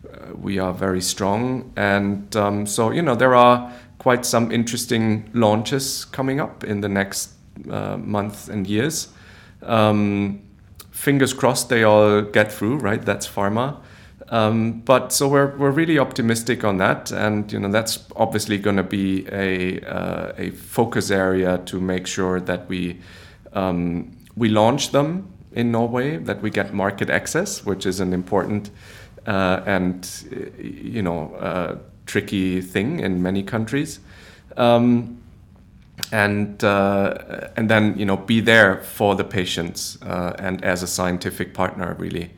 uh, 0.04 0.34
we 0.34 0.58
are 0.58 0.72
very 0.72 1.00
strong, 1.00 1.72
and 1.76 2.36
um, 2.36 2.66
so 2.66 2.90
you 2.90 3.02
know 3.02 3.14
there 3.14 3.34
are 3.34 3.72
quite 3.98 4.24
some 4.24 4.50
interesting 4.52 5.30
launches 5.32 6.04
coming 6.04 6.40
up 6.40 6.64
in 6.64 6.80
the 6.80 6.88
next 6.88 7.30
uh, 7.70 7.96
months 7.96 8.48
and 8.48 8.66
years. 8.66 9.08
Um, 9.62 10.40
fingers 11.00 11.32
crossed 11.32 11.70
they 11.70 11.82
all 11.82 12.20
get 12.20 12.52
through, 12.52 12.76
right? 12.76 13.02
That's 13.02 13.26
pharma. 13.26 13.76
Um, 14.28 14.82
but 14.84 15.12
so 15.12 15.28
we're, 15.28 15.56
we're 15.56 15.72
really 15.72 15.98
optimistic 15.98 16.62
on 16.62 16.76
that, 16.76 17.10
and 17.10 17.50
you 17.50 17.58
know 17.58 17.68
that's 17.68 18.04
obviously 18.14 18.58
going 18.58 18.76
to 18.76 18.84
be 18.84 19.26
a 19.32 19.80
uh, 19.80 20.32
a 20.36 20.50
focus 20.50 21.10
area 21.10 21.58
to 21.66 21.80
make 21.80 22.06
sure 22.06 22.40
that 22.40 22.68
we 22.68 23.00
um, 23.54 24.12
we 24.36 24.48
launch 24.48 24.92
them 24.92 25.26
in 25.52 25.72
Norway, 25.72 26.18
that 26.18 26.42
we 26.42 26.50
get 26.50 26.72
market 26.72 27.10
access, 27.10 27.64
which 27.66 27.86
is 27.86 27.98
an 27.98 28.12
important 28.12 28.70
uh, 29.26 29.62
and 29.66 30.06
you 30.58 31.02
know 31.02 31.34
uh, 31.34 31.76
tricky 32.06 32.60
thing 32.60 33.00
in 33.00 33.20
many 33.20 33.42
countries. 33.42 33.98
Um, 34.56 35.20
and 36.12 36.62
uh, 36.64 37.48
and 37.56 37.68
then 37.70 37.98
you 37.98 38.04
know 38.04 38.16
be 38.16 38.40
there 38.40 38.76
for 38.82 39.14
the 39.14 39.24
patients 39.24 39.98
uh, 40.02 40.34
and 40.38 40.64
as 40.64 40.82
a 40.82 40.86
scientific 40.86 41.54
partner 41.54 41.96
really 41.98 42.30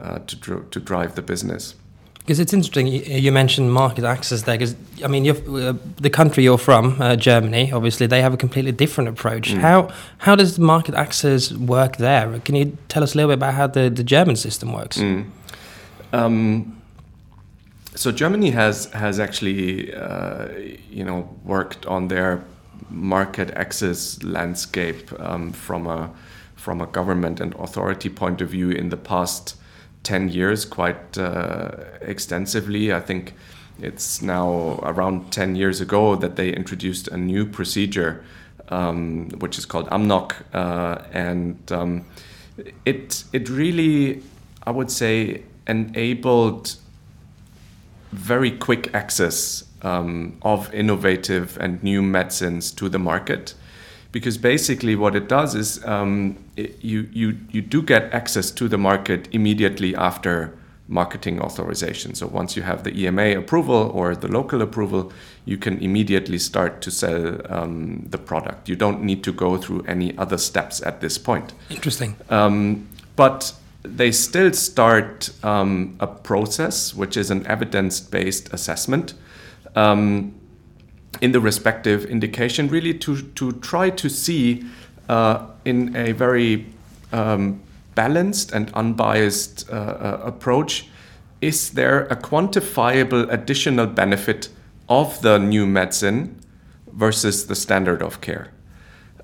uh, 0.00 0.18
to 0.26 0.36
dr- 0.36 0.70
to 0.70 0.80
drive 0.80 1.14
the 1.14 1.22
business. 1.22 1.74
Because 2.20 2.38
it's 2.38 2.52
interesting, 2.52 2.86
you 2.86 3.32
mentioned 3.32 3.72
market 3.72 4.04
access 4.04 4.42
there. 4.42 4.56
Because 4.56 4.76
I 5.02 5.08
mean, 5.08 5.28
uh, 5.28 5.72
the 5.96 6.10
country 6.10 6.44
you're 6.44 6.58
from, 6.58 7.00
uh, 7.00 7.16
Germany, 7.16 7.72
obviously 7.72 8.06
they 8.06 8.22
have 8.22 8.34
a 8.34 8.36
completely 8.36 8.72
different 8.72 9.08
approach. 9.08 9.52
Mm. 9.52 9.58
How 9.58 9.88
how 10.18 10.36
does 10.36 10.58
market 10.58 10.94
access 10.94 11.52
work 11.52 11.96
there? 11.96 12.38
Can 12.44 12.54
you 12.54 12.76
tell 12.88 13.02
us 13.02 13.14
a 13.14 13.16
little 13.16 13.30
bit 13.30 13.38
about 13.38 13.54
how 13.54 13.66
the, 13.66 13.90
the 13.90 14.04
German 14.04 14.36
system 14.36 14.72
works? 14.72 14.98
Mm. 14.98 15.30
Um, 16.12 16.80
so 17.94 18.12
Germany 18.12 18.50
has 18.50 18.86
has 18.92 19.18
actually 19.18 19.92
uh, 19.94 20.48
you 20.90 21.04
know 21.04 21.28
worked 21.44 21.86
on 21.86 22.08
their 22.08 22.44
market 22.90 23.50
access 23.52 24.22
landscape 24.22 25.12
um, 25.20 25.52
from 25.52 25.86
a 25.86 26.10
from 26.56 26.82
a 26.82 26.86
government 26.86 27.40
and 27.40 27.54
authority 27.54 28.10
point 28.10 28.42
of 28.42 28.50
view 28.50 28.70
in 28.70 28.90
the 28.90 28.96
past 28.96 29.56
10 30.02 30.28
years 30.28 30.66
quite 30.66 31.16
uh, 31.16 31.70
extensively. 32.02 32.92
I 32.92 33.00
think 33.00 33.34
it's 33.80 34.20
now 34.20 34.78
around 34.82 35.32
10 35.32 35.56
years 35.56 35.80
ago 35.80 36.16
that 36.16 36.36
they 36.36 36.52
introduced 36.52 37.08
a 37.08 37.16
new 37.16 37.46
procedure 37.46 38.22
um, 38.68 39.28
which 39.38 39.58
is 39.58 39.66
called 39.66 39.88
AMNOG 39.88 40.34
uh, 40.52 41.02
and 41.12 41.58
um, 41.72 42.04
it 42.84 43.24
it 43.32 43.48
really 43.48 44.22
I 44.64 44.70
would 44.70 44.90
say 44.90 45.42
enabled 45.66 46.76
very 48.12 48.50
quick 48.50 48.94
access 48.94 49.64
um, 49.82 50.38
of 50.42 50.72
innovative 50.74 51.56
and 51.58 51.82
new 51.82 52.02
medicines 52.02 52.70
to 52.72 52.88
the 52.88 52.98
market. 52.98 53.54
Because 54.12 54.38
basically, 54.38 54.96
what 54.96 55.14
it 55.14 55.28
does 55.28 55.54
is 55.54 55.84
um, 55.84 56.36
it, 56.56 56.82
you, 56.82 57.08
you, 57.12 57.38
you 57.50 57.62
do 57.62 57.80
get 57.82 58.12
access 58.12 58.50
to 58.50 58.68
the 58.68 58.78
market 58.78 59.28
immediately 59.32 59.94
after 59.94 60.52
marketing 60.88 61.40
authorization. 61.40 62.14
So 62.14 62.26
once 62.26 62.56
you 62.56 62.62
have 62.62 62.82
the 62.82 63.04
EMA 63.04 63.38
approval 63.38 63.92
or 63.94 64.16
the 64.16 64.26
local 64.26 64.60
approval, 64.60 65.12
you 65.44 65.56
can 65.56 65.78
immediately 65.78 66.38
start 66.38 66.82
to 66.82 66.90
sell 66.90 67.40
um, 67.48 68.06
the 68.10 68.18
product. 68.18 68.68
You 68.68 68.74
don't 68.74 69.02
need 69.02 69.22
to 69.24 69.32
go 69.32 69.56
through 69.56 69.84
any 69.86 70.18
other 70.18 70.36
steps 70.36 70.82
at 70.82 71.00
this 71.00 71.16
point. 71.16 71.52
Interesting. 71.70 72.16
Um, 72.28 72.88
but 73.14 73.54
they 73.82 74.10
still 74.10 74.52
start 74.52 75.30
um, 75.44 75.96
a 76.00 76.08
process, 76.08 76.92
which 76.92 77.16
is 77.16 77.30
an 77.30 77.46
evidence 77.46 78.00
based 78.00 78.52
assessment 78.52 79.14
um, 79.76 80.34
in 81.20 81.32
the 81.32 81.40
respective 81.40 82.04
indication, 82.06 82.68
really 82.68 82.94
to, 82.94 83.22
to 83.22 83.52
try 83.52 83.90
to 83.90 84.08
see 84.08 84.64
uh, 85.08 85.46
in 85.64 85.94
a 85.96 86.12
very 86.12 86.66
um, 87.12 87.60
balanced 87.94 88.52
and 88.52 88.72
unbiased 88.74 89.68
uh, 89.70 89.74
uh, 89.74 90.20
approach 90.24 90.88
is 91.40 91.70
there 91.70 92.02
a 92.06 92.16
quantifiable 92.16 93.30
additional 93.32 93.86
benefit 93.86 94.48
of 94.88 95.20
the 95.22 95.38
new 95.38 95.66
medicine 95.66 96.38
versus 96.92 97.46
the 97.46 97.54
standard 97.54 98.02
of 98.02 98.20
care? 98.20 98.52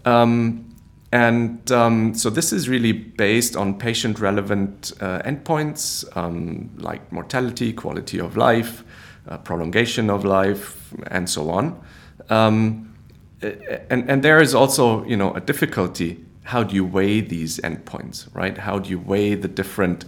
Um, 0.04 0.75
and 1.12 1.70
um, 1.70 2.14
so 2.14 2.30
this 2.30 2.52
is 2.52 2.68
really 2.68 2.92
based 2.92 3.56
on 3.56 3.78
patient 3.78 4.18
relevant 4.18 4.92
uh, 5.00 5.22
endpoints 5.22 6.04
um, 6.16 6.70
like 6.78 7.12
mortality, 7.12 7.72
quality 7.72 8.18
of 8.18 8.36
life, 8.36 8.82
uh, 9.28 9.38
prolongation 9.38 10.10
of 10.10 10.24
life, 10.24 10.92
and 11.08 11.30
so 11.30 11.50
on. 11.50 11.80
Um, 12.28 12.94
and, 13.40 14.10
and 14.10 14.22
there 14.22 14.40
is 14.40 14.54
also 14.54 15.04
you 15.04 15.16
know 15.16 15.32
a 15.34 15.40
difficulty. 15.40 16.24
How 16.42 16.62
do 16.62 16.74
you 16.74 16.84
weigh 16.84 17.20
these 17.20 17.58
endpoints, 17.58 18.28
right? 18.34 18.56
How 18.56 18.78
do 18.78 18.90
you 18.90 18.98
weigh 18.98 19.34
the 19.34 19.48
different 19.48 20.04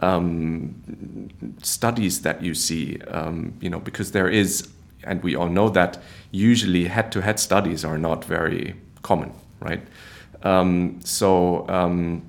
um, 0.00 1.28
studies 1.62 2.22
that 2.22 2.42
you 2.42 2.54
see? 2.54 3.00
Um, 3.08 3.54
you 3.60 3.70
know, 3.70 3.78
because 3.80 4.12
there 4.12 4.28
is, 4.28 4.68
and 5.04 5.22
we 5.22 5.36
all 5.36 5.48
know 5.48 5.68
that 5.70 6.02
usually 6.32 6.84
head-to-head 6.86 7.38
studies 7.38 7.84
are 7.84 7.98
not 7.98 8.24
very 8.24 8.74
common, 9.02 9.32
right? 9.60 9.80
Um, 10.46 11.00
so 11.02 11.68
um, 11.68 12.22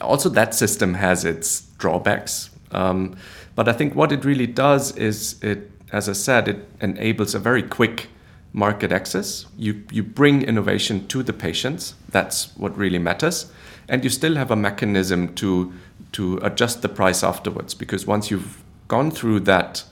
also 0.00 0.28
that 0.30 0.54
system 0.54 0.94
has 0.94 1.24
its 1.24 1.60
drawbacks. 1.78 2.50
Um, 2.70 3.16
but 3.54 3.68
I 3.68 3.72
think 3.72 3.94
what 3.94 4.10
it 4.10 4.24
really 4.24 4.46
does 4.46 4.96
is 4.96 5.42
it, 5.42 5.70
as 5.92 6.08
I 6.08 6.12
said, 6.12 6.48
it 6.48 6.68
enables 6.80 7.34
a 7.34 7.38
very 7.38 7.62
quick 7.62 8.08
market 8.52 8.92
access. 8.92 9.46
You 9.58 9.82
you 9.92 10.02
bring 10.02 10.42
innovation 10.42 11.06
to 11.08 11.22
the 11.22 11.32
patients. 11.32 11.94
That's 12.08 12.56
what 12.56 12.76
really 12.78 12.98
matters, 12.98 13.52
and 13.88 14.02
you 14.04 14.10
still 14.10 14.36
have 14.36 14.50
a 14.50 14.56
mechanism 14.56 15.34
to 15.34 15.72
to 16.12 16.38
adjust 16.42 16.82
the 16.82 16.88
price 16.88 17.22
afterwards. 17.22 17.74
Because 17.74 18.06
once 18.06 18.30
you've 18.30 18.62
gone 18.88 19.10
through 19.10 19.40
that 19.40 19.84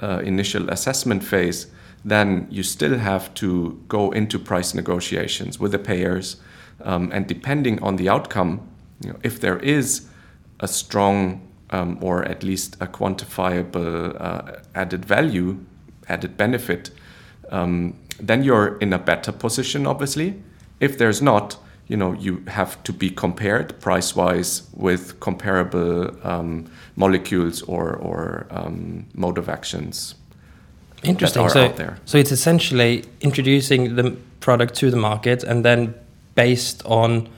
uh, 0.00 0.20
initial 0.24 0.70
assessment 0.70 1.24
phase, 1.24 1.66
then 2.04 2.46
you 2.50 2.62
still 2.62 2.98
have 2.98 3.32
to 3.34 3.80
go 3.88 4.12
into 4.12 4.38
price 4.38 4.74
negotiations 4.74 5.60
with 5.60 5.72
the 5.72 5.78
payers. 5.78 6.36
Um, 6.82 7.10
and 7.12 7.26
depending 7.26 7.82
on 7.82 7.96
the 7.96 8.08
outcome, 8.08 8.60
you 9.00 9.10
know, 9.10 9.18
if 9.22 9.40
there 9.40 9.58
is 9.58 10.06
a 10.60 10.68
strong 10.68 11.40
um, 11.70 11.98
or 12.00 12.24
at 12.24 12.42
least 12.42 12.76
a 12.80 12.86
quantifiable 12.86 14.20
uh, 14.20 14.60
added 14.74 15.04
value, 15.04 15.58
added 16.08 16.36
benefit, 16.36 16.90
um, 17.50 17.94
then 18.20 18.42
you're 18.44 18.78
in 18.78 18.92
a 18.92 18.98
better 18.98 19.32
position, 19.32 19.86
obviously. 19.86 20.42
If 20.80 20.98
there's 20.98 21.20
not, 21.22 21.56
you 21.88 21.96
know, 21.96 22.12
you 22.12 22.44
have 22.48 22.82
to 22.84 22.92
be 22.92 23.10
compared 23.10 23.80
price-wise 23.80 24.62
with 24.74 25.18
comparable 25.20 26.16
um, 26.26 26.70
molecules 26.96 27.62
or, 27.62 27.94
or 27.96 28.46
um, 28.50 29.06
mode 29.14 29.38
of 29.38 29.48
actions 29.48 30.14
Interesting. 31.04 31.48
So, 31.48 31.94
so 32.04 32.18
it's 32.18 32.32
essentially 32.32 33.04
introducing 33.20 33.96
the 33.96 34.16
product 34.40 34.74
to 34.76 34.90
the 34.90 34.96
market, 34.96 35.44
and 35.44 35.64
then 35.64 35.94
based 36.34 36.84
on 36.84 37.28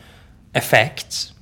effects, 0.54 1.32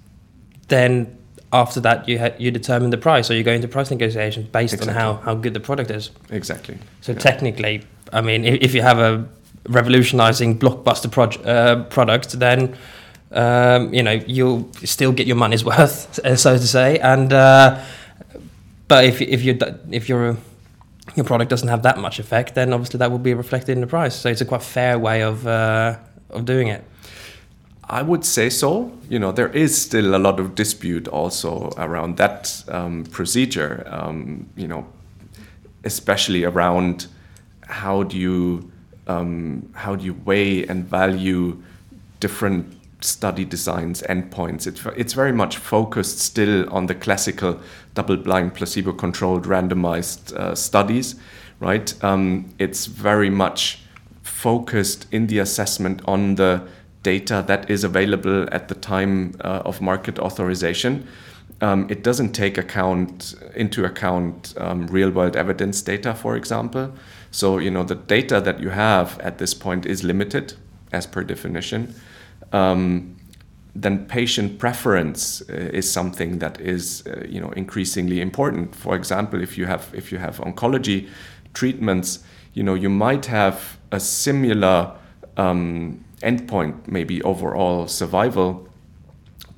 then 0.69 1.19
after 1.53 1.81
that 1.81 2.09
you 2.09 2.19
you 2.39 2.51
determine 2.51 2.91
the 2.91 2.99
price, 2.99 3.31
or 3.31 3.35
you 3.35 3.43
go 3.43 3.53
into 3.53 3.69
price 3.69 3.91
negotiations 3.91 4.49
based 4.49 4.75
exactly. 4.75 4.95
on 4.95 5.01
how, 5.01 5.15
how 5.23 5.35
good 5.35 5.55
the 5.55 5.61
product 5.61 5.91
is. 5.91 6.11
Exactly. 6.31 6.79
So 7.01 7.13
yeah. 7.13 7.19
technically, 7.19 7.83
I 8.13 8.21
mean, 8.21 8.45
if, 8.45 8.61
if, 8.61 8.75
you 8.75 8.83
have 8.83 8.99
a 8.99 9.27
revolutionizing 9.69 10.59
blockbuster 10.59 11.11
proj- 11.11 11.45
uh, 11.47 11.85
product, 11.85 12.39
then 12.39 12.77
um, 13.33 13.95
you 13.95 14.03
know 14.03 14.21
you'll 14.27 14.73
still 14.85 15.13
get 15.13 15.27
your 15.27 15.37
money's 15.37 15.65
worth, 15.71 16.21
so 16.39 16.59
to 16.59 16.67
say. 16.67 16.99
And 16.99 17.33
uh, 17.33 17.81
but 18.89 19.05
if 19.05 19.21
if 19.21 19.43
you 19.45 19.59
if 19.91 20.09
you're 20.09 20.31
a 20.31 20.37
your 21.15 21.25
product 21.25 21.51
doesn't 21.51 21.69
have 21.69 21.83
that 21.83 21.99
much 21.99 22.19
effect, 22.19 22.55
then 22.55 22.73
obviously 22.73 22.99
that 22.99 23.11
will 23.11 23.19
be 23.19 23.35
reflected 23.35 23.73
in 23.73 23.81
the 23.81 23.87
price. 23.87 24.17
So 24.17 24.29
it's 24.29 24.41
a 24.41 24.45
quite 24.45 24.63
fair 24.63 24.99
way 24.99 25.23
of 25.23 25.47
uh, 25.47 25.99
of 26.31 26.45
doing 26.45 26.69
it. 26.69 26.83
I 27.89 28.03
would 28.03 28.25
say 28.25 28.51
so. 28.51 28.93
You 29.09 29.19
know, 29.19 29.33
there 29.33 29.49
is 29.49 29.81
still 29.81 30.15
a 30.15 30.19
lot 30.19 30.41
of 30.41 30.55
dispute 30.55 31.09
also 31.09 31.71
around 31.77 32.17
that 32.17 32.65
um, 32.69 33.05
procedure. 33.05 33.87
Um, 33.91 34.49
you 34.57 34.69
know, 34.69 34.87
especially 35.85 36.45
around 36.45 37.07
how 37.67 38.03
do 38.03 38.17
you 38.17 38.71
um, 39.07 39.71
how 39.75 39.97
do 39.97 40.05
you 40.05 40.15
weigh 40.25 40.67
and 40.67 40.85
value 40.85 41.63
different 42.21 42.75
study 43.05 43.45
designs, 43.45 44.03
endpoints. 44.09 44.67
It's, 44.67 44.85
it's 44.97 45.13
very 45.13 45.33
much 45.33 45.59
focused 45.59 46.19
still 46.19 46.73
on 46.73 46.87
the 46.87 46.95
classical 46.95 47.61
double-blind, 47.95 48.55
placebo-controlled, 48.55 49.45
randomized 49.45 50.33
uh, 50.33 50.55
studies, 50.55 51.17
right? 51.61 51.93
Um, 52.03 52.55
it's 52.59 52.87
very 52.87 53.31
much 53.31 53.81
focused 54.23 55.07
in 55.13 55.27
the 55.27 55.39
assessment 55.39 56.01
on 56.07 56.37
the 56.37 56.67
data 57.05 57.45
that 57.47 57.71
is 57.71 57.85
available 57.85 58.49
at 58.51 58.67
the 58.67 58.75
time 58.75 59.35
uh, 59.45 59.63
of 59.65 59.81
market 59.81 60.19
authorization. 60.19 61.07
Um, 61.61 61.87
it 61.89 62.03
doesn't 62.03 62.33
take 62.33 62.59
account 62.59 63.37
into 63.55 63.85
account 63.85 64.55
um, 64.57 64.89
real-world 64.89 65.37
evidence 65.37 65.81
data, 65.83 66.13
for 66.15 66.37
example. 66.37 66.93
So 67.31 67.59
you 67.59 67.71
know 67.71 67.85
the 67.85 67.95
data 67.95 68.41
that 68.41 68.59
you 68.59 68.71
have 68.71 69.21
at 69.21 69.39
this 69.39 69.55
point 69.55 69.87
is 69.87 70.03
limited, 70.03 70.55
as 70.93 71.07
per 71.07 71.23
definition 71.23 71.95
um, 72.55 73.17
then 73.75 74.07
patient 74.07 74.59
preference 74.59 75.43
uh, 75.51 75.55
is 75.73 75.91
something 75.91 76.39
that 76.39 76.61
is 76.61 77.03
uh, 77.07 77.25
you 77.29 77.41
know 77.41 77.51
increasingly 77.51 78.21
important. 78.21 78.75
For 78.75 78.95
example, 78.95 79.43
if 79.43 79.59
you 79.59 79.67
have 79.67 79.93
if 79.95 80.13
you 80.13 80.19
have 80.19 80.39
oncology 80.39 81.09
treatments, 81.55 82.21
you 82.55 82.63
know 82.63 82.75
you 82.75 82.89
might 82.89 83.27
have 83.27 83.79
a 83.91 83.99
similar 83.99 84.93
um, 85.37 86.04
endpoint, 86.23 86.87
maybe 86.87 87.23
overall 87.23 87.87
survival, 87.87 88.69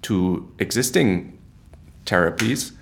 to 0.03 0.51
existing 0.59 1.39
therapies, 2.05 2.73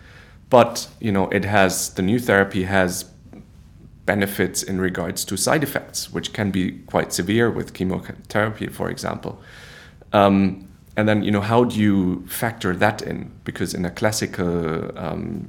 but 0.50 0.88
you 1.00 1.10
know 1.10 1.28
it 1.30 1.44
has 1.44 1.94
the 1.94 2.02
new 2.02 2.18
therapy 2.18 2.64
has 2.64 3.06
benefits 4.06 4.62
in 4.62 4.80
regards 4.80 5.24
to 5.24 5.36
side 5.36 5.62
effects, 5.62 6.12
which 6.12 6.32
can 6.32 6.50
be 6.50 6.72
quite 6.86 7.12
severe 7.12 7.50
with 7.50 7.72
chemotherapy, 7.72 8.66
for 8.66 8.90
example. 8.90 9.40
Um, 10.12 10.68
and 10.96 11.08
then, 11.08 11.22
you 11.22 11.30
know, 11.30 11.40
how 11.40 11.64
do 11.64 11.78
you 11.78 12.24
factor 12.26 12.74
that 12.76 13.02
in? 13.02 13.32
Because 13.44 13.74
in 13.74 13.84
a 13.84 13.90
classical 13.90 14.96
um, 14.96 15.48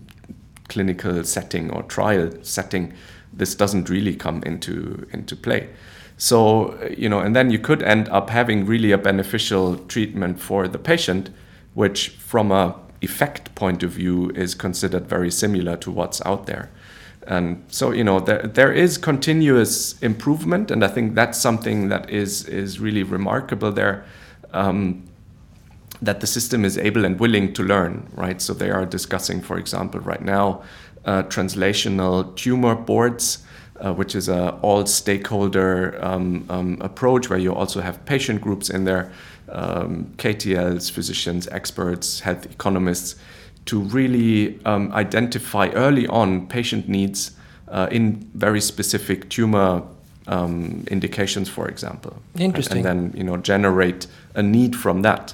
clinical 0.70 1.24
setting 1.24 1.70
or 1.70 1.84
trial 1.84 2.32
setting, 2.42 2.94
this 3.32 3.54
doesn't 3.54 3.90
really 3.90 4.16
come 4.16 4.42
into 4.44 5.08
into 5.12 5.36
play. 5.36 5.70
So, 6.18 6.78
you 6.98 7.10
know, 7.10 7.20
and 7.20 7.36
then 7.36 7.52
you 7.52 7.60
could 7.60 7.84
end 7.84 8.08
up 8.10 8.30
having 8.30 8.66
really 8.66 8.92
a 8.92 8.98
beneficial 8.98 9.78
treatment 9.78 10.40
for 10.40 10.68
the 10.68 10.80
patient, 10.80 11.30
which 11.74 12.10
from 12.10 12.52
a 12.52 12.76
effect 13.02 13.54
point 13.56 13.84
of 13.84 13.92
view 13.92 14.30
is 14.32 14.56
considered 14.56 15.08
very 15.08 15.30
similar 15.30 15.78
to 15.78 15.92
what's 15.92 16.26
out 16.26 16.46
there. 16.46 16.70
And 17.28 17.64
so, 17.70 17.92
you 17.92 18.04
know, 18.04 18.20
there, 18.20 18.44
there 18.44 18.72
is 18.72 18.98
continuous 18.98 20.00
improvement, 20.02 20.72
and 20.72 20.84
I 20.84 20.88
think 20.88 21.16
that's 21.16 21.40
something 21.40 21.90
that 21.90 22.10
is 22.10 22.48
is 22.48 22.80
really 22.80 23.04
remarkable 23.04 23.72
there 23.72 24.06
um, 24.54 25.04
that 26.02 26.20
the 26.20 26.28
system 26.28 26.64
is 26.64 26.78
able 26.78 27.04
and 27.04 27.20
willing 27.20 27.54
to 27.54 27.64
learn, 27.64 28.08
right? 28.14 28.42
So 28.42 28.54
they 28.54 28.70
are 28.70 28.86
discussing, 28.86 29.42
for 29.42 29.58
example, 29.58 30.00
right 30.02 30.22
now, 30.22 30.64
uh, 31.06 31.24
translational 31.24 32.36
tumor 32.36 32.76
boards, 32.76 33.40
uh, 33.80 33.94
which 33.94 34.16
is 34.16 34.30
a 34.30 34.52
all 34.62 34.86
stakeholder 34.86 35.98
um, 36.04 36.46
um, 36.50 36.78
approach 36.82 37.30
where 37.30 37.40
you 37.40 37.54
also 37.54 37.82
have 37.82 38.04
patient 38.06 38.42
groups 38.42 38.70
in 38.70 38.86
there, 38.86 39.12
um, 39.50 40.12
KTLs, 40.18 40.92
physicians, 40.92 41.48
experts, 41.50 42.22
health 42.22 42.46
economists, 42.46 43.16
to 43.66 43.80
really 43.80 44.60
um, 44.66 44.92
identify 44.94 45.70
early 45.70 46.08
on 46.08 46.48
patient 46.48 46.88
needs 46.88 47.32
uh, 47.68 47.88
in 47.92 48.30
very 48.34 48.62
specific 48.62 49.30
tumor 49.30 49.84
um, 50.28 50.86
indications, 50.90 51.50
for 51.50 51.68
example. 51.68 52.22
Interesting. 52.38 52.86
And, 52.86 52.88
and, 52.88 53.12
then 53.14 53.18
you 53.18 53.24
know 53.24 53.38
generate 53.38 54.08
a 54.36 54.44
need 54.44 54.76
from 54.76 55.02
that. 55.02 55.34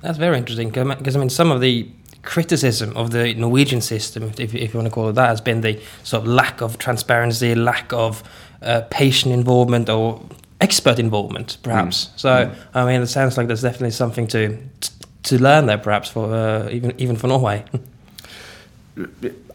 That's 0.00 0.18
very 0.18 0.36
interesting 0.36 0.70
because 0.70 1.16
I 1.16 1.18
mean 1.18 1.30
some 1.30 1.50
of 1.50 1.60
the 1.60 1.88
criticism 2.22 2.96
of 2.96 3.10
the 3.10 3.34
Norwegian 3.34 3.80
system, 3.80 4.32
if, 4.38 4.54
if 4.54 4.72
you 4.72 4.78
want 4.78 4.86
to 4.86 4.90
call 4.90 5.08
it 5.08 5.14
that, 5.14 5.28
has 5.28 5.40
been 5.40 5.60
the 5.60 5.80
sort 6.02 6.22
of 6.22 6.28
lack 6.28 6.60
of 6.60 6.78
transparency, 6.78 7.54
lack 7.54 7.92
of 7.92 8.22
uh, 8.62 8.82
patient 8.90 9.34
involvement 9.34 9.88
or 9.88 10.22
expert 10.60 10.98
involvement, 10.98 11.58
perhaps. 11.62 12.06
Mm. 12.06 12.18
So, 12.18 12.28
mm. 12.30 12.54
I 12.74 12.86
mean, 12.86 13.02
it 13.02 13.08
sounds 13.08 13.36
like 13.36 13.48
there's 13.48 13.62
definitely 13.62 13.90
something 13.90 14.26
to 14.28 14.58
to 15.24 15.40
learn 15.40 15.66
there, 15.66 15.78
perhaps 15.78 16.08
for 16.08 16.32
uh, 16.34 16.68
even 16.70 16.94
even 16.98 17.16
for 17.16 17.26
Norway. 17.28 17.64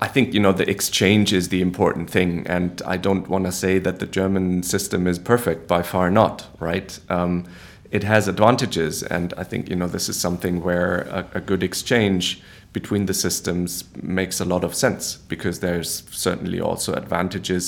I 0.01 0.07
think 0.07 0.33
you 0.33 0.39
know 0.39 0.51
the 0.51 0.69
exchange 0.69 1.31
is 1.31 1.49
the 1.49 1.61
important 1.61 2.09
thing, 2.09 2.47
and 2.47 2.81
I 2.85 2.97
don't 2.97 3.27
want 3.27 3.45
to 3.45 3.51
say 3.51 3.79
that 3.79 3.99
the 3.99 4.07
German 4.07 4.63
system 4.63 5.07
is 5.07 5.19
perfect. 5.19 5.67
By 5.67 5.83
far 5.83 6.09
not, 6.09 6.47
right? 6.59 6.99
Um, 7.09 7.45
it 7.91 8.03
has 8.03 8.27
advantages, 8.27 9.03
and 9.03 9.33
I 9.37 9.43
think 9.43 9.69
you 9.69 9.75
know 9.75 9.87
this 9.87 10.09
is 10.09 10.19
something 10.19 10.63
where 10.63 11.01
a, 11.01 11.25
a, 11.35 11.41
good 11.41 11.63
exchange 11.63 12.41
between 12.79 13.05
the 13.05 13.13
systems 13.13 13.83
makes 14.01 14.39
a 14.39 14.45
lot 14.45 14.63
of 14.63 14.73
sense 14.75 15.03
because 15.33 15.59
there's 15.59 16.03
certainly 16.11 16.59
also 16.59 16.93
advantages 16.93 17.63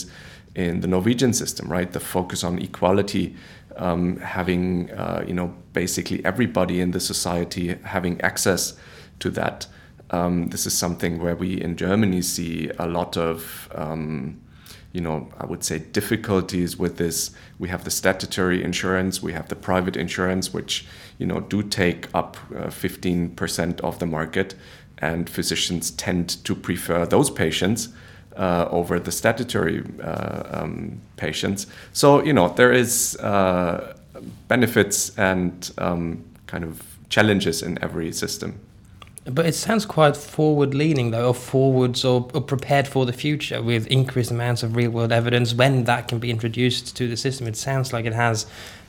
in 0.55 0.81
the 0.81 0.87
Norwegian 0.87 1.33
system, 1.33 1.65
right? 1.71 1.91
The 1.91 1.99
focus 1.99 2.43
on 2.43 2.59
equality, 2.59 3.35
um, 3.77 4.17
having 4.37 4.91
uh, 4.91 5.23
you 5.29 5.33
know 5.33 5.47
basically 5.73 6.19
everybody 6.25 6.81
in 6.81 6.91
the 6.91 6.99
society 6.99 7.75
having 7.83 8.19
access 8.21 8.73
to 9.19 9.29
that 9.31 9.67
um, 10.11 10.49
this 10.49 10.65
is 10.65 10.77
something 10.77 11.21
where 11.21 11.35
we 11.35 11.61
in 11.61 11.75
Germany 11.75 12.21
see 12.21 12.71
a 12.79 12.87
lot 12.87 13.17
of, 13.17 13.69
um, 13.75 14.39
you 14.91 15.01
know, 15.01 15.29
I 15.39 15.45
would 15.45 15.63
say 15.63 15.79
difficulties 15.79 16.77
with 16.77 16.97
this. 16.97 17.31
We 17.59 17.69
have 17.69 17.83
the 17.83 17.91
statutory 17.91 18.63
insurance, 18.63 19.21
we 19.21 19.33
have 19.33 19.49
the 19.49 19.55
private 19.55 19.95
insurance, 19.95 20.53
which, 20.53 20.87
you 21.19 21.27
know, 21.27 21.41
do 21.41 21.61
take 21.61 22.07
up 22.15 22.37
uh, 22.55 22.67
15% 22.67 23.81
of 23.81 23.99
the 23.99 24.07
market, 24.07 24.55
and 24.99 25.29
physicians 25.29 25.91
tend 25.91 26.43
to 26.45 26.55
prefer 26.55 27.05
those 27.05 27.29
patients. 27.29 27.89
Uh, 28.37 28.69
over 28.71 29.01
the 29.01 29.11
statutory 29.11 29.83
uh, 30.01 30.61
um, 30.61 31.01
patients. 31.17 31.67
So, 31.91 32.23
you 32.23 32.31
know, 32.31 32.47
there 32.47 32.71
is 32.71 33.17
uh, 33.17 33.97
benefits 34.47 35.17
and 35.17 35.69
um, 35.77 36.23
kind 36.47 36.63
of 36.63 36.81
challenges 37.09 37.61
in 37.61 37.83
every 37.83 38.13
system. 38.13 38.59
But 39.25 39.45
it 39.45 39.55
sounds 39.55 39.85
quite 39.85 40.15
forward 40.15 40.73
leaning, 40.73 41.11
though, 41.11 41.27
or 41.27 41.33
forwards 41.33 42.05
or, 42.05 42.29
or, 42.33 42.41
prepared 42.41 42.87
for 42.87 43.05
the 43.05 43.13
future 43.13 43.61
with 43.61 43.85
increased 43.87 44.31
amounts 44.31 44.63
of 44.63 44.75
real 44.75 44.91
world 44.91 45.11
evidence 45.11 45.53
when 45.53 45.83
that 45.83 46.07
can 46.07 46.19
be 46.19 46.31
introduced 46.31 46.95
to 46.97 47.07
the 47.07 47.17
system. 47.17 47.45
It 47.45 47.57
sounds 47.57 47.91
like 47.91 48.05
it 48.05 48.13
has, 48.13 48.45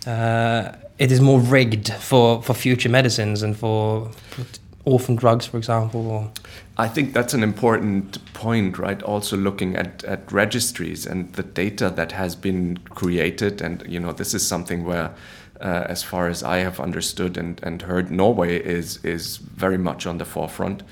uh, 0.07 0.77
it 0.99 1.11
is 1.13 1.21
more 1.21 1.41
rigged 1.41 1.93
for, 1.93 2.43
for 2.43 2.55
future 2.55 2.89
medicines 2.89 3.43
and 3.43 3.57
for, 3.57 4.11
for 4.31 4.45
orphan 4.85 5.17
drugs, 5.17 5.47
for 5.47 5.59
example. 5.59 6.11
Or... 6.11 6.31
I 6.77 6.89
think 6.89 7.13
that's 7.13 7.35
an 7.35 7.43
important 7.43 8.19
point, 8.33 8.79
right? 8.79 9.03
Also 9.03 9.37
looking 9.37 9.77
at, 9.77 10.05
at 10.05 10.33
registries 10.33 11.07
and 11.07 11.33
the 11.35 11.43
data 11.43 11.91
that 11.91 12.13
has 12.13 12.35
been 12.35 12.79
created. 12.79 13.61
And, 13.61 13.85
you 13.87 14.01
know, 14.01 14.13
this 14.13 14.35
is 14.35 14.47
something 14.47 14.85
where 14.85 15.15
uh, 15.61 15.85
as 15.89 16.03
far 16.03 16.29
as 16.29 16.43
I 16.43 16.59
have 16.59 16.81
understood 16.81 17.37
and, 17.37 17.61
and 17.63 17.83
heard, 17.83 18.11
Norway 18.11 18.57
is 18.57 18.99
is 19.05 19.37
very 19.37 19.79
much 19.79 20.07
on 20.07 20.19
the 20.19 20.25
forefront, 20.25 20.83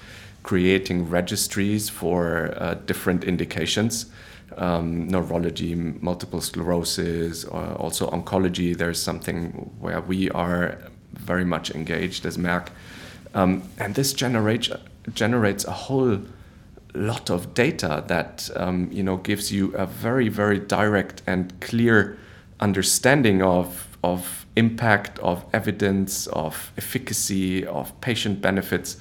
creating 0.43 1.09
registries 1.09 1.89
for 1.89 2.55
uh, 2.57 2.75
different 2.75 3.25
indications, 3.25 4.07
um, 4.57 5.09
neurology, 5.09 5.75
multiple 5.75 6.41
sclerosis, 6.41 7.47
uh, 7.47 7.75
also 7.77 8.11
oncology. 8.11 8.77
There's 8.77 9.01
something 9.01 9.71
where 9.81 10.03
we 10.03 10.31
are 10.31 10.79
very 11.15 11.45
much 11.45 11.71
engaged 11.71 12.27
as 12.27 12.37
Merck, 12.37 12.69
um, 13.35 13.63
and 13.79 13.95
this 13.95 14.13
generates 14.13 14.71
generates 15.15 15.65
a 15.65 15.73
whole 15.73 16.21
lot 16.95 17.31
of 17.31 17.55
data 17.55 18.05
that 18.09 18.51
um, 18.57 18.89
you 18.93 19.03
know 19.03 19.17
gives 19.17 19.53
you 19.53 19.75
a 19.75 19.87
very 19.87 20.29
very 20.29 20.59
direct 20.59 21.23
and 21.27 21.59
clear 21.61 22.19
understanding 22.61 23.43
of 23.43 23.87
of 24.05 24.47
impact, 24.57 25.19
of 25.21 25.45
evidence, 25.53 26.27
of 26.29 26.73
efficacy, 26.77 27.67
of 27.67 28.01
patient 28.01 28.41
benefits 28.41 28.97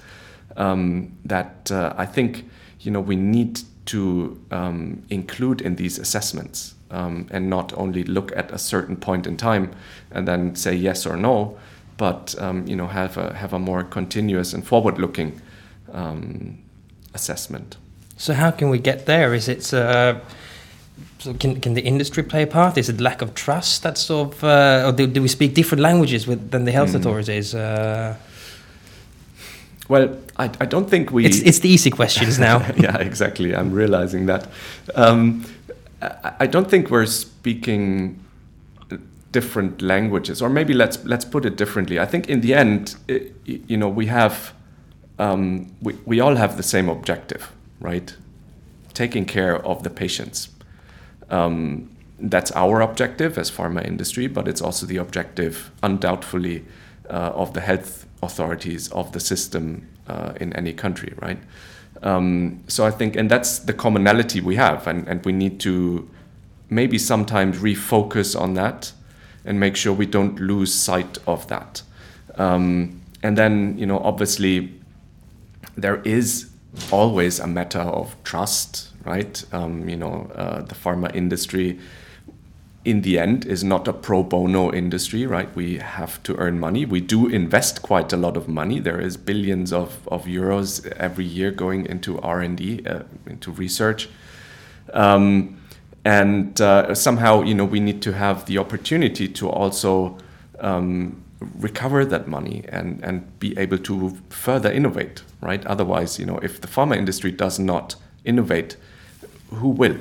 um, 0.56 1.16
that 1.26 1.72
uh, 1.72 1.94
I 1.98 2.06
think 2.06 2.50
you 2.80 2.92
know 2.92 3.02
we 3.02 3.16
need 3.16 3.62
to 3.88 4.40
um, 4.52 5.04
include 5.10 5.62
in 5.62 5.76
these 5.76 5.98
assessments 5.98 6.76
um, 6.92 7.28
and 7.32 7.50
not 7.50 7.74
only 7.78 8.04
look 8.04 8.36
at 8.36 8.52
a 8.52 8.58
certain 8.58 8.98
point 8.98 9.26
in 9.26 9.38
time 9.38 9.72
and 10.12 10.28
then 10.28 10.56
say 10.56 10.74
yes 10.76 11.06
or 11.06 11.16
no, 11.16 11.58
but 11.98 12.36
um, 12.40 12.68
you 12.68 12.76
know 12.76 12.88
have 12.88 13.18
a 13.18 13.34
have 13.34 13.54
a 13.54 13.60
more 13.60 13.84
continuous 13.84 14.54
and 14.54 14.66
forward-looking 14.66 15.42
um, 15.92 16.58
assessment. 17.14 17.78
So 18.18 18.34
how 18.34 18.52
can 18.52 18.70
we 18.70 18.80
get 18.80 19.06
there? 19.06 19.34
Is 19.34 19.48
it 19.48 19.74
uh 19.74 20.20
so 21.20 21.34
can, 21.34 21.60
can 21.60 21.74
the 21.74 21.82
industry 21.82 22.24
play 22.24 22.44
a 22.44 22.48
part? 22.48 22.78
Is 22.78 22.90
it 22.90 23.02
lack 23.02 23.22
of 23.22 23.34
trust 23.34 23.84
that 23.84 23.98
sort 23.98 24.34
of, 24.34 24.44
uh, 24.44 24.84
or 24.88 24.92
do, 24.92 25.08
do, 25.08 25.22
we 25.22 25.28
speak 25.28 25.54
different 25.54 25.82
languages 25.82 26.28
with, 26.28 26.52
than 26.52 26.66
the 26.66 26.72
health 26.72 26.92
mm. 26.92 26.96
authorities? 26.96 27.56
Uh, 27.56 28.16
well, 29.90 30.18
I, 30.38 30.46
I 30.60 30.66
don't 30.66 30.90
think 30.90 31.12
we. 31.12 31.26
It's, 31.26 31.40
it's 31.40 31.60
the 31.60 31.70
easy 31.70 31.90
questions 31.90 32.38
now. 32.38 32.60
yeah, 32.78 32.98
exactly. 32.98 33.56
I'm 33.56 33.72
realizing 33.72 34.26
that. 34.28 34.48
Um, 34.96 35.46
I, 36.02 36.34
I 36.42 36.48
don't 36.48 36.70
think 36.70 36.92
we're 36.92 37.06
speaking 37.06 38.24
different 39.32 39.82
languages, 39.82 40.42
or 40.42 40.50
maybe 40.50 40.74
let's 40.74 41.04
let's 41.06 41.26
put 41.26 41.46
it 41.46 41.58
differently. 41.58 42.00
I 42.00 42.06
think 42.06 42.30
in 42.30 42.42
the 42.42 42.54
end, 42.54 42.96
it, 43.08 43.34
you 43.46 43.78
know, 43.78 43.90
we 43.90 44.08
have 44.08 44.54
um, 45.20 45.76
we 45.82 45.94
we 46.06 46.20
all 46.20 46.36
have 46.36 46.58
the 46.58 46.64
same 46.64 46.90
objective, 46.90 47.52
right? 47.80 48.16
Taking 48.94 49.26
care 49.26 49.66
of 49.66 49.84
the 49.84 49.90
patients 49.90 50.50
um, 51.30 51.90
that's 52.20 52.52
our 52.54 52.82
objective 52.82 53.38
as 53.38 53.52
pharma 53.52 53.86
industry, 53.86 54.28
but 54.28 54.48
it's 54.48 54.62
also 54.62 54.86
the 54.86 54.98
objective, 54.98 55.72
undoubtedly, 55.84 56.66
uh, 57.10 57.32
of 57.36 57.54
the 57.54 57.62
health 57.62 58.06
authorities 58.24 58.92
of 58.92 59.12
the 59.12 59.20
system 59.20 59.88
uh, 60.08 60.34
in 60.42 60.52
any 60.54 60.74
country, 60.74 61.14
right? 61.22 61.40
Um, 62.02 62.64
so 62.68 62.86
I 62.86 62.92
think, 62.92 63.16
and 63.16 63.30
that's 63.30 63.60
the 63.60 63.74
commonality 63.74 64.42
we 64.42 64.56
have, 64.56 64.88
and, 64.88 65.08
and 65.08 65.24
we 65.26 65.32
need 65.32 65.60
to 65.62 66.10
maybe 66.70 66.98
sometimes 66.98 67.60
refocus 67.60 68.40
on 68.40 68.56
that 68.56 68.92
and 69.46 69.60
make 69.60 69.76
sure 69.76 69.94
we 69.94 70.06
don't 70.06 70.40
lose 70.40 70.74
sight 70.74 71.18
of 71.26 71.48
that. 71.48 71.82
Um, 72.36 73.02
and 73.24 73.38
then, 73.38 73.78
you 73.78 73.86
know, 73.86 74.00
obviously, 74.00 74.74
there 75.76 76.02
is 76.04 76.50
always 76.92 77.40
a 77.40 77.48
matter 77.48 77.80
of 77.80 78.16
trust 78.24 78.88
right? 79.08 79.44
Um, 79.54 79.88
you 79.88 79.96
know, 79.96 80.30
uh, 80.36 80.62
the 80.62 80.76
pharma 80.76 81.16
industry 81.16 81.80
in 82.84 83.02
the 83.02 83.18
end 83.18 83.46
is 83.46 83.64
not 83.64 83.88
a 83.88 83.94
pro 83.94 84.22
bono 84.22 84.72
industry, 84.72 85.26
right? 85.26 85.54
We 85.56 85.78
have 85.78 86.22
to 86.24 86.36
earn 86.36 86.60
money. 86.60 86.86
We 86.86 87.02
do 87.02 87.28
invest 87.28 87.82
quite 87.82 88.14
a 88.14 88.18
lot 88.18 88.38
of 88.38 88.48
money. 88.48 88.80
There 88.80 89.00
is 89.00 89.18
billions 89.18 89.74
of, 89.74 90.08
of 90.10 90.26
euros 90.26 90.86
every 90.94 91.26
year 91.26 91.52
going 91.52 91.86
into 91.86 92.20
R 92.20 92.42
and 92.42 92.58
D, 92.58 92.86
uh, 92.86 93.04
into 93.26 93.52
research, 93.52 94.10
um, 94.94 95.58
and 96.08 96.62
uh, 96.62 96.96
somehow 96.96 97.42
you 97.42 97.54
know 97.54 97.66
we 97.66 97.82
need 97.82 98.02
to 98.02 98.14
have 98.14 98.46
the 98.46 98.58
opportunity 98.58 99.28
to 99.28 99.50
also 99.50 100.18
um, 100.62 101.22
recover 101.60 102.06
that 102.06 102.28
money 102.28 102.64
and 102.70 103.04
and 103.04 103.40
be 103.40 103.58
able 103.58 103.78
to 103.78 104.18
further 104.30 104.72
innovate, 104.72 105.24
right? 105.42 105.66
Otherwise, 105.66 106.18
you 106.18 106.26
know, 106.26 106.38
if 106.38 106.62
the 106.62 106.68
pharma 106.68 106.96
industry 106.96 107.32
does 107.32 107.60
not 107.60 107.96
innovate, 108.24 108.78
who 109.50 109.70
will? 109.70 109.98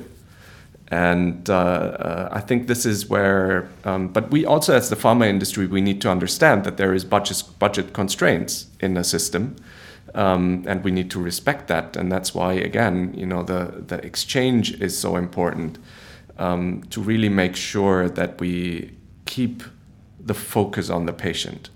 And 0.89 1.49
uh, 1.49 1.53
uh, 1.53 2.29
I 2.31 2.39
think 2.39 2.67
this 2.67 2.85
is 2.85 3.09
where, 3.09 3.67
um, 3.83 4.07
but 4.07 4.31
we 4.31 4.45
also, 4.45 4.73
as 4.73 4.89
the 4.89 4.95
pharma 4.95 5.27
industry, 5.27 5.67
we 5.67 5.81
need 5.81 5.99
to 6.03 6.09
understand 6.09 6.63
that 6.63 6.77
there 6.77 6.93
is 6.93 7.03
budget 7.03 7.43
budget 7.59 7.91
constraints 7.91 8.67
in 8.79 8.93
the 8.93 9.03
system, 9.03 9.57
um, 10.15 10.63
and 10.67 10.83
we 10.83 10.91
need 10.91 11.11
to 11.11 11.21
respect 11.21 11.67
that. 11.67 11.95
And 11.95 12.11
that's 12.11 12.33
why, 12.33 12.53
again, 12.53 13.13
you 13.15 13.25
know, 13.25 13.43
the 13.43 13.83
the 13.87 14.03
exchange 14.05 14.79
is 14.81 14.97
so 14.97 15.15
important 15.15 15.77
um, 16.37 16.83
to 16.89 17.01
really 17.01 17.29
make 17.29 17.55
sure 17.55 18.09
that 18.09 18.39
we 18.39 18.91
keep 19.25 19.63
the 20.19 20.33
focus 20.33 20.89
on 20.89 21.05
the 21.05 21.13
patient. 21.13 21.69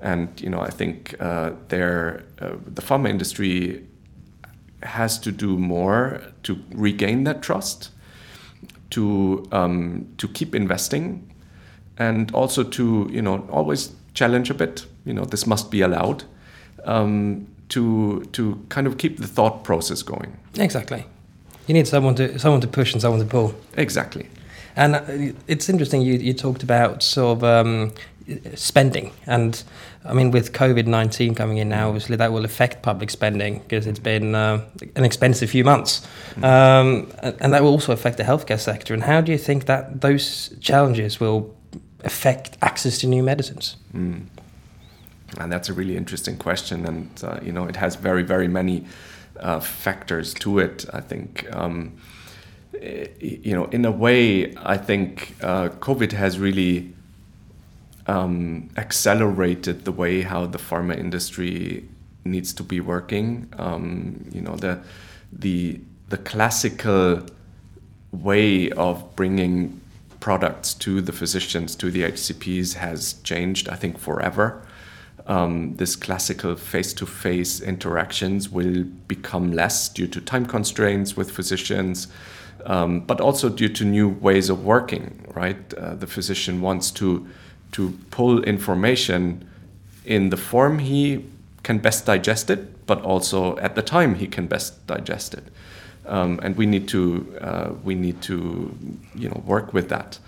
And 0.00 0.40
you 0.40 0.48
know, 0.48 0.60
I 0.60 0.70
think 0.70 1.14
uh, 1.20 1.52
there, 1.68 2.24
uh, 2.40 2.56
the 2.66 2.82
pharma 2.82 3.08
industry 3.08 3.84
has 4.82 5.18
to 5.18 5.32
do 5.32 5.58
more 5.58 6.22
to 6.44 6.58
regain 6.72 7.24
that 7.24 7.42
trust, 7.42 7.90
to 8.90 9.46
um, 9.50 10.08
to 10.18 10.28
keep 10.28 10.54
investing, 10.54 11.34
and 11.96 12.32
also 12.32 12.62
to 12.62 13.08
you 13.10 13.22
know 13.22 13.46
always 13.50 13.92
challenge 14.14 14.50
a 14.50 14.54
bit. 14.54 14.86
You 15.04 15.14
know 15.14 15.24
this 15.24 15.46
must 15.46 15.70
be 15.70 15.80
allowed. 15.80 16.24
Um, 16.84 17.48
to 17.68 18.24
to 18.32 18.64
kind 18.68 18.86
of 18.86 18.98
keep 18.98 19.18
the 19.18 19.26
thought 19.26 19.64
process 19.64 20.02
going. 20.02 20.36
Exactly. 20.56 21.04
You 21.66 21.74
need 21.74 21.86
someone 21.86 22.14
to 22.16 22.38
someone 22.38 22.60
to 22.60 22.68
push 22.68 22.92
and 22.92 23.02
someone 23.02 23.20
to 23.20 23.26
pull. 23.26 23.54
Exactly. 23.76 24.28
And 24.76 24.94
uh, 24.94 25.34
it's 25.48 25.68
interesting. 25.68 26.02
You, 26.02 26.14
you 26.14 26.32
talked 26.32 26.62
about 26.62 27.02
sort 27.02 27.38
of 27.38 27.44
um, 27.44 27.92
spending. 28.54 29.12
And 29.26 29.62
I 30.04 30.12
mean, 30.12 30.30
with 30.30 30.52
COVID 30.52 30.86
19 30.86 31.34
coming 31.34 31.58
in 31.58 31.68
now, 31.68 31.88
obviously 31.88 32.16
that 32.16 32.32
will 32.32 32.44
affect 32.44 32.82
public 32.82 33.10
spending 33.10 33.60
because 33.60 33.86
it's 33.86 33.98
been 33.98 34.34
uh, 34.34 34.64
an 34.96 35.04
expensive 35.04 35.50
few 35.50 35.64
months. 35.64 36.06
Um, 36.42 37.10
and 37.22 37.52
that 37.52 37.62
will 37.62 37.70
also 37.70 37.92
affect 37.92 38.16
the 38.16 38.24
healthcare 38.24 38.60
sector. 38.60 38.94
And 38.94 39.02
how 39.02 39.20
do 39.20 39.32
you 39.32 39.38
think 39.38 39.66
that 39.66 40.00
those 40.00 40.54
challenges 40.60 41.20
will 41.20 41.54
affect 42.04 42.56
access 42.62 42.98
to 42.98 43.06
new 43.06 43.22
medicines? 43.22 43.76
Mm. 43.94 44.26
And 45.38 45.52
that's 45.52 45.68
a 45.68 45.72
really 45.72 45.96
interesting 45.96 46.36
question. 46.36 46.86
And, 46.86 47.10
uh, 47.22 47.38
you 47.42 47.52
know, 47.52 47.66
it 47.66 47.76
has 47.76 47.96
very, 47.96 48.22
very 48.22 48.48
many 48.48 48.86
uh, 49.38 49.60
factors 49.60 50.34
to 50.34 50.58
it, 50.58 50.86
I 50.92 51.00
think. 51.00 51.46
Um, 51.54 51.98
you 53.20 53.54
know, 53.54 53.64
in 53.66 53.84
a 53.84 53.90
way, 53.90 54.54
I 54.56 54.76
think 54.76 55.34
uh, 55.42 55.68
COVID 55.68 56.12
has 56.12 56.38
really 56.38 56.92
um, 58.06 58.70
accelerated 58.76 59.84
the 59.84 59.92
way 59.92 60.22
how 60.22 60.46
the 60.46 60.58
pharma 60.58 60.96
industry 60.96 61.88
needs 62.24 62.52
to 62.54 62.62
be 62.62 62.80
working. 62.80 63.52
Um, 63.58 64.24
you 64.32 64.40
know, 64.40 64.56
the 64.56 64.80
the 65.32 65.80
the 66.08 66.18
classical 66.18 67.26
way 68.12 68.70
of 68.70 69.14
bringing 69.14 69.80
products 70.20 70.74
to 70.74 71.00
the 71.00 71.12
physicians, 71.12 71.76
to 71.76 71.90
the 71.90 72.02
HCPs, 72.02 72.74
has 72.74 73.14
changed. 73.24 73.68
I 73.68 73.76
think 73.76 73.98
forever. 73.98 74.62
Um, 75.28 75.76
this 75.76 75.94
classical 75.94 76.56
face-to-face 76.56 77.60
interactions 77.60 78.48
will 78.48 78.84
become 79.06 79.52
less 79.52 79.88
due 79.90 80.06
to 80.06 80.20
time 80.20 80.46
constraints 80.46 81.16
with 81.16 81.30
physicians 81.30 82.08
um, 82.66 83.00
but 83.00 83.20
also 83.20 83.48
due 83.48 83.68
to 83.68 83.84
new 83.84 84.08
ways 84.08 84.50
of 84.50 84.64
working, 84.64 85.24
right? 85.34 85.74
Uh, 85.74 85.94
the 85.94 86.06
physician 86.06 86.60
wants 86.60 86.90
to, 86.92 87.26
to 87.72 87.96
pull 88.10 88.42
information 88.44 89.48
in 90.04 90.30
the 90.30 90.36
form 90.36 90.78
he 90.78 91.24
can 91.62 91.78
best 91.78 92.06
digest 92.06 92.50
it, 92.50 92.86
but 92.86 93.02
also 93.02 93.56
at 93.58 93.74
the 93.74 93.82
time 93.82 94.14
he 94.14 94.26
can 94.26 94.46
best 94.46 94.86
digest 94.86 95.34
it. 95.34 95.44
Um, 96.06 96.40
and 96.42 96.56
we 96.56 96.64
need 96.64 96.88
to 96.88 97.38
uh, 97.38 97.70
we 97.84 97.94
need 97.94 98.22
to 98.22 98.74
you 99.14 99.28
know 99.28 99.42
work 99.44 99.74
with 99.74 99.90
that. 99.90 100.18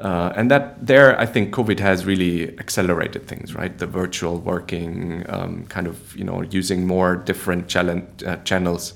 Uh, 0.00 0.32
and 0.36 0.50
that 0.50 0.86
there, 0.86 1.18
I 1.18 1.26
think 1.26 1.52
COVID 1.52 1.80
has 1.80 2.06
really 2.06 2.56
accelerated 2.58 3.26
things, 3.26 3.54
right? 3.54 3.76
The 3.76 3.86
virtual 3.86 4.38
working, 4.38 5.24
um, 5.28 5.66
kind 5.66 5.88
of, 5.88 6.16
you 6.16 6.22
know, 6.24 6.42
using 6.42 6.86
more 6.86 7.16
different 7.16 7.66
challenge, 7.68 8.22
uh, 8.22 8.36
channels, 8.44 8.94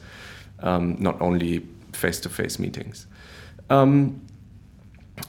um, 0.61 0.97
not 1.01 1.21
only 1.21 1.67
face-to-face 1.93 2.59
meetings. 2.59 3.07
Um, 3.69 4.21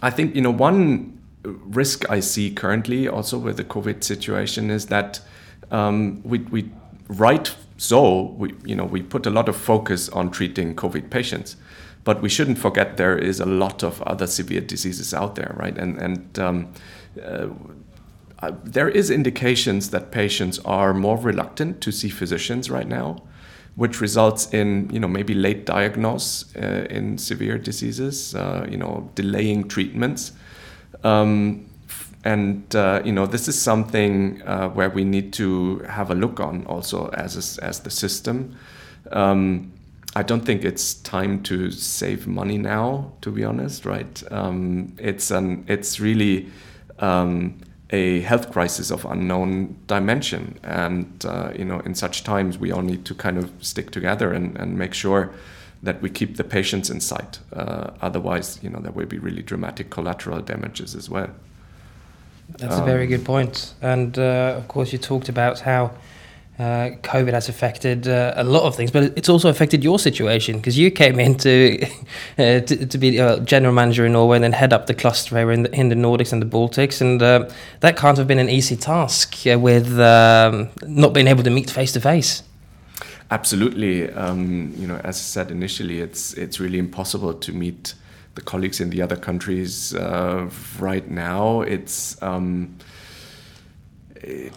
I 0.02 0.10
think 0.10 0.36
you 0.36 0.42
know 0.42 0.52
one 0.52 1.20
risk 1.44 2.10
I 2.10 2.20
see 2.20 2.52
currently 2.52 3.08
also 3.08 3.38
with 3.38 3.58
the 3.58 3.64
COVID 3.64 4.04
situation 4.04 4.70
is 4.70 4.88
that 4.88 5.20
um, 5.72 6.22
we, 6.24 6.40
we 6.40 6.72
right 7.08 7.54
so 7.78 8.34
we 8.38 8.54
you 8.66 8.76
know 8.76 8.86
we 8.86 9.02
put 9.02 9.26
a 9.26 9.30
lot 9.30 9.50
of 9.50 9.56
focus 9.56 10.10
on 10.10 10.32
treating 10.32 10.76
COVID 10.76 11.10
patients, 11.10 11.56
but 12.04 12.22
we 12.22 12.30
shouldn't 12.30 12.58
forget 12.58 12.98
there 12.98 13.18
is 13.18 13.40
a 13.40 13.46
lot 13.46 13.84
of 13.84 14.02
other 14.04 14.28
severe 14.28 14.62
diseases 14.62 15.14
out 15.14 15.36
there, 15.36 15.56
right? 15.58 15.78
And 15.78 15.98
and 15.98 16.40
um, 16.40 16.74
uh, 17.24 17.48
there 18.64 18.90
is 18.90 19.10
indications 19.10 19.90
that 19.92 20.12
patients 20.12 20.60
are 20.66 20.94
more 20.94 21.18
reluctant 21.18 21.82
to 21.82 21.92
see 21.92 22.10
physicians 22.10 22.70
right 22.70 22.88
now 22.88 23.24
which 23.76 24.02
results 24.02 24.54
in 24.54 24.90
you 24.92 25.00
know 25.00 25.08
maybe 25.08 25.34
late 25.34 25.66
diagnosis 25.66 26.56
uh, 26.56 26.86
in 26.90 27.18
severe 27.18 27.58
diseases, 27.58 28.36
uh, 28.36 28.66
you 28.70 28.78
know 28.78 29.10
delaying 29.16 29.68
treatments, 29.68 30.32
um, 31.04 31.66
and 32.24 32.76
uh, 32.76 33.02
you 33.04 33.12
know 33.12 33.26
this 33.26 33.48
is 33.48 33.60
something 33.60 34.42
uh, 34.44 34.70
where 34.70 34.90
we 34.90 35.04
need 35.04 35.34
to 35.34 35.80
have 35.90 36.12
a 36.12 36.16
look 36.16 36.40
on 36.40 36.66
also 36.68 37.08
as 37.10 37.58
a, 37.58 37.64
as 37.64 37.80
the 37.80 37.90
system. 37.90 38.56
Um, 39.12 39.73
I 40.16 40.24
don't 40.24 40.46
think 40.46 40.64
it's 40.64 40.94
time 40.94 41.42
to 41.44 41.72
save 41.72 42.28
money 42.28 42.58
now, 42.58 43.14
to 43.22 43.32
be 43.32 43.44
honest. 43.44 43.86
Right? 43.86 44.24
Um, 44.32 44.96
it's 45.00 45.32
an 45.32 45.66
it's 45.68 46.00
really 46.00 46.52
um, 47.00 47.60
a 47.90 48.22
health 48.22 48.52
crisis 48.52 48.92
of 48.92 49.06
unknown 49.06 49.76
dimension. 49.88 50.60
And 50.64 51.26
uh, 51.26 51.52
you 51.58 51.66
know, 51.66 51.80
in 51.80 51.96
such 51.96 52.24
times, 52.24 52.58
we 52.58 52.72
all 52.72 52.82
need 52.82 53.06
to 53.06 53.16
kind 53.16 53.38
of 53.38 53.52
stick 53.62 53.92
together 53.92 54.34
and, 54.34 54.58
and 54.58 54.78
make 54.78 54.94
sure 54.94 55.32
that 55.84 56.02
we 56.02 56.10
keep 56.10 56.38
the 56.38 56.44
patients 56.44 56.90
in 56.90 57.02
sight. 57.02 57.40
Uh, 57.52 57.92
otherwise, 58.02 58.60
you 58.64 58.70
know, 58.70 58.80
there 58.80 58.92
will 58.92 59.06
be 59.06 59.20
really 59.20 59.42
dramatic 59.42 59.90
collateral 59.90 60.42
damages 60.42 60.96
as 60.96 61.10
well. 61.10 61.30
That's 62.58 62.76
um, 62.76 62.84
a 62.84 62.86
very 62.86 63.06
good 63.06 63.26
point. 63.26 63.74
And 63.82 64.18
uh, 64.18 64.56
of 64.58 64.68
course, 64.68 64.94
you 64.94 65.00
talked 65.00 65.30
about 65.30 65.60
how 65.60 65.92
uh, 66.60 66.92
COVID 67.02 67.34
has 67.34 67.50
affected 67.50 68.08
uh, 68.08 68.34
a 68.36 68.44
lot 68.44 68.64
of 68.64 68.76
things, 68.76 68.92
but 68.92 69.04
it's 69.18 69.28
also 69.28 69.50
affected 69.50 69.84
your 69.84 69.98
situation 69.98 70.58
because 70.58 70.78
you 70.78 70.92
came 70.92 71.20
in 71.20 71.36
to, 71.36 71.84
uh, 72.38 72.60
to, 72.60 72.86
to, 72.86 72.98
be 73.00 73.18
a 73.18 73.40
general 73.40 73.74
manager 73.74 74.06
in 74.06 74.12
Norway 74.12 74.38
and 74.38 74.44
then 74.44 74.52
head 74.52 74.72
up 74.72 74.86
the 74.86 74.94
cluster 74.94 75.36
area 75.36 75.56
in 75.56 75.64
the, 75.64 75.74
in 75.74 75.90
the 75.90 75.96
Nordics 75.96 76.32
and 76.32 76.42
the 76.42 76.46
Baltics. 76.46 77.02
And 77.02 77.22
uh, 77.24 77.50
that 77.80 77.98
can't 77.98 78.18
have 78.20 78.28
been 78.28 78.38
an 78.38 78.50
easy 78.50 78.76
task 78.76 79.36
uh, 79.52 79.58
with 79.58 80.00
um, 80.00 80.70
not 80.84 81.14
being 81.14 81.28
able 81.28 81.42
to 81.44 81.50
meet 81.50 81.72
face 81.72 81.92
to 81.94 82.00
face. 82.00 82.44
Absolutely. 83.32 84.12
Um, 84.12 84.74
you 84.78 84.86
know, 84.86 84.98
as 84.98 85.18
I 85.18 85.24
said 85.24 85.50
initially, 85.50 86.02
it's, 86.02 86.34
it's 86.34 86.60
really 86.60 86.78
impossible 86.78 87.34
to 87.34 87.52
meet 87.52 87.96
the 88.36 88.42
colleagues 88.42 88.80
in 88.80 88.92
the 88.92 89.02
other 89.02 89.16
countries 89.16 89.96
uh, 89.96 90.48
right 90.80 91.10
now. 91.10 91.62
It's. 91.62 92.22
Um, 92.22 92.78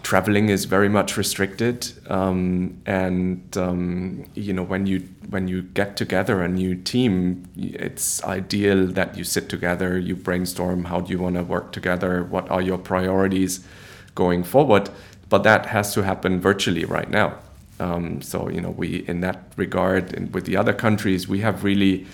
traveling 0.02 0.48
is 0.48 0.64
very 0.64 0.88
much 0.88 1.16
restricted, 1.16 1.92
um, 2.08 2.80
and 2.86 3.56
um, 3.56 4.24
you 4.34 4.52
know 4.52 4.62
when 4.62 4.86
you 4.86 5.00
when 5.30 5.48
you 5.48 5.62
get 5.62 5.96
together 5.96 6.42
a 6.42 6.48
new 6.48 6.74
team, 6.74 7.48
it's 7.56 8.22
ideal 8.24 8.86
that 8.86 9.16
you 9.16 9.24
sit 9.24 9.48
together, 9.48 9.98
you 9.98 10.14
brainstorm 10.14 10.84
how 10.84 11.00
do 11.00 11.12
you 11.12 11.18
want 11.18 11.36
to 11.36 11.42
work 11.42 11.72
together, 11.72 12.22
what 12.24 12.50
are 12.50 12.62
your 12.62 12.78
priorities 12.78 13.66
going 14.14 14.44
forward. 14.44 14.88
But 15.28 15.42
that 15.42 15.66
has 15.66 15.92
to 15.94 16.02
happen 16.02 16.40
virtually 16.40 16.84
right 16.84 17.10
now. 17.10 17.38
Um, 17.80 18.22
so 18.22 18.48
you 18.48 18.60
know 18.60 18.70
we 18.70 19.04
in 19.08 19.20
that 19.20 19.52
regard, 19.56 20.14
and 20.14 20.32
with 20.32 20.44
the 20.44 20.56
other 20.56 20.72
countries, 20.72 21.26
we 21.26 21.40
have 21.40 21.64
really 21.64 22.06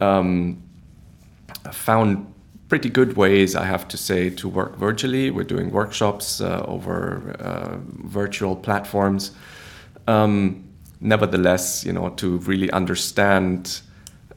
um, 0.00 0.62
found 1.72 2.32
pretty 2.70 2.88
good 2.88 3.16
ways, 3.16 3.56
I 3.56 3.64
have 3.64 3.88
to 3.88 3.96
say, 3.96 4.30
to 4.30 4.48
work 4.48 4.76
virtually. 4.76 5.30
We're 5.30 5.42
doing 5.44 5.70
workshops 5.72 6.40
uh, 6.40 6.64
over 6.66 7.36
uh, 7.40 7.78
virtual 8.04 8.54
platforms. 8.54 9.32
Um, 10.06 10.64
nevertheless, 11.00 11.84
you 11.84 11.92
know, 11.92 12.10
to 12.10 12.38
really 12.38 12.70
understand 12.70 13.80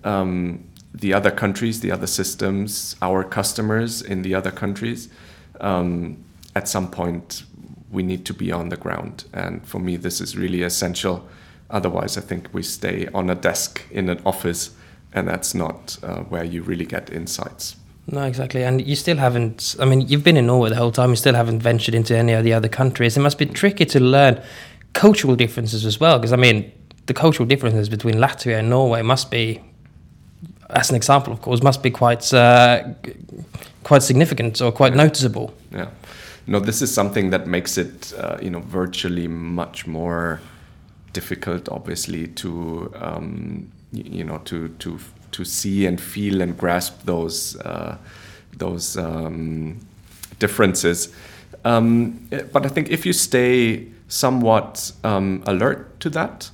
um, 0.04 0.64
the 0.96 1.14
other 1.14 1.30
countries, 1.30 1.82
the 1.82 1.92
other 1.92 2.08
systems, 2.08 2.96
our 3.04 3.24
customers 3.24 4.02
in 4.02 4.24
the 4.24 4.34
other 4.34 4.52
countries, 4.52 5.10
um, 5.62 6.18
at 6.56 6.68
some 6.68 6.90
point 6.90 7.44
we 7.92 8.02
need 8.02 8.26
to 8.26 8.34
be 8.34 8.52
on 8.52 8.70
the 8.70 8.78
ground. 8.78 9.26
And 9.32 9.64
for 9.64 9.78
me, 9.78 9.96
this 9.96 10.20
is 10.20 10.36
really 10.36 10.64
essential. 10.64 11.28
Otherwise, 11.70 12.18
I 12.18 12.22
think 12.22 12.50
we 12.52 12.64
stay 12.64 13.08
on 13.14 13.30
a 13.30 13.36
desk 13.36 13.84
in 13.92 14.10
an 14.10 14.20
office, 14.26 14.72
and 15.14 15.28
that's 15.28 15.54
not 15.54 15.98
uh, 16.02 16.22
where 16.24 16.44
you 16.44 16.64
really 16.64 16.86
get 16.86 17.12
insights. 17.12 17.76
No, 18.08 18.24
exactly. 18.24 18.64
And 18.64 18.86
you 18.86 18.96
still 18.96 19.18
haven't, 19.18 19.76
I 19.80 19.86
mean, 19.86 20.02
you've 20.02 20.24
been 20.24 20.38
in 20.38 20.48
Norway 20.48 20.70
the 20.70 20.76
whole 20.76 20.92
time, 20.92 21.12
you 21.12 21.16
still 21.16 21.36
haven't 21.36 21.60
ventured 21.60 21.96
into 21.96 22.18
any 22.18 22.34
of 22.34 22.44
the 22.44 22.54
other 22.54 22.68
countries. 22.68 23.16
It 23.16 23.22
must 23.22 23.38
be 23.38 23.46
tricky 23.46 23.86
to 23.86 24.00
learn 24.00 24.42
cultural 24.92 25.36
differences 25.36 25.86
as 25.86 26.00
well, 26.00 26.20
because 26.20 26.34
I 26.34 26.36
mean, 26.36 26.72
the 27.06 27.14
cultural 27.14 27.48
differences 27.48 27.90
between 27.90 28.16
Latvia 28.16 28.60
and 28.60 28.70
Norway 28.70 29.02
must 29.02 29.32
be, 29.32 29.62
as 30.70 30.90
an 30.90 30.96
example, 30.96 31.32
of 31.32 31.42
course, 31.42 31.64
must 31.64 31.82
be 31.82 31.92
quite, 31.92 32.34
uh, 32.34 32.84
quite 33.84 34.04
significant 34.04 34.62
or 34.62 34.72
quite 34.72 34.94
yeah. 34.94 35.04
noticeable. 35.04 35.54
Yeah. 35.72 35.90
No, 36.46 36.60
this 36.60 36.82
is 36.82 36.94
something 36.94 37.30
that 37.30 37.48
makes 37.48 37.78
it, 37.78 38.14
uh, 38.18 38.38
you 38.42 38.50
know, 38.50 38.60
virtually 38.60 39.30
much 39.30 39.88
more 39.88 40.42
difficult, 41.14 41.70
obviously, 41.70 42.28
to, 42.28 42.92
um, 42.96 43.72
you 43.94 44.26
know, 44.26 44.40
to, 44.40 44.68
to 44.80 45.00
to 45.34 45.46
see 45.46 45.86
and 45.86 46.00
feel 46.00 46.42
and 46.42 46.58
grasp 46.58 47.06
those 47.06 47.58
uh, 47.58 47.98
those 48.58 48.98
um, 48.98 49.80
differences. 50.40 51.14
Um, 51.66 52.28
but 52.52 52.66
I 52.66 52.70
think 52.70 52.90
if 52.90 53.06
you 53.06 53.14
stay 53.14 53.88
somewhat 54.08 54.92
um, 55.04 55.44
alert 55.46 56.00
to 56.02 56.10
that, 56.10 56.52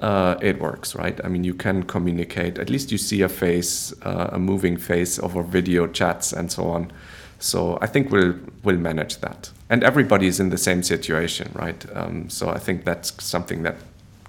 uh, 0.00 0.36
it 0.40 0.60
works, 0.60 0.94
right? 0.94 1.20
I 1.24 1.28
mean, 1.28 1.44
you 1.44 1.54
can 1.54 1.84
communicate. 1.84 2.58
At 2.58 2.70
least 2.70 2.90
you 2.90 2.98
see 2.98 3.22
a 3.22 3.28
face, 3.28 3.92
uh, 4.02 4.30
a 4.32 4.38
moving 4.38 4.76
face 4.76 5.18
over 5.18 5.42
video 5.42 5.86
chats 5.86 6.32
and 6.32 6.50
so 6.50 6.64
on. 6.64 6.90
So 7.38 7.78
I 7.80 7.86
think 7.86 8.10
we'll 8.10 8.34
we'll 8.62 8.78
manage 8.78 9.18
that. 9.18 9.50
And 9.68 9.82
everybody 9.82 10.26
is 10.26 10.38
in 10.40 10.50
the 10.50 10.58
same 10.58 10.82
situation, 10.82 11.50
right? 11.54 11.84
Um, 11.94 12.28
so 12.30 12.48
I 12.50 12.58
think 12.58 12.84
that's 12.84 13.12
something 13.24 13.62
that 13.62 13.76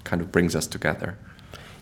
kind 0.04 0.20
of 0.22 0.32
brings 0.32 0.56
us 0.56 0.66
together. 0.66 1.16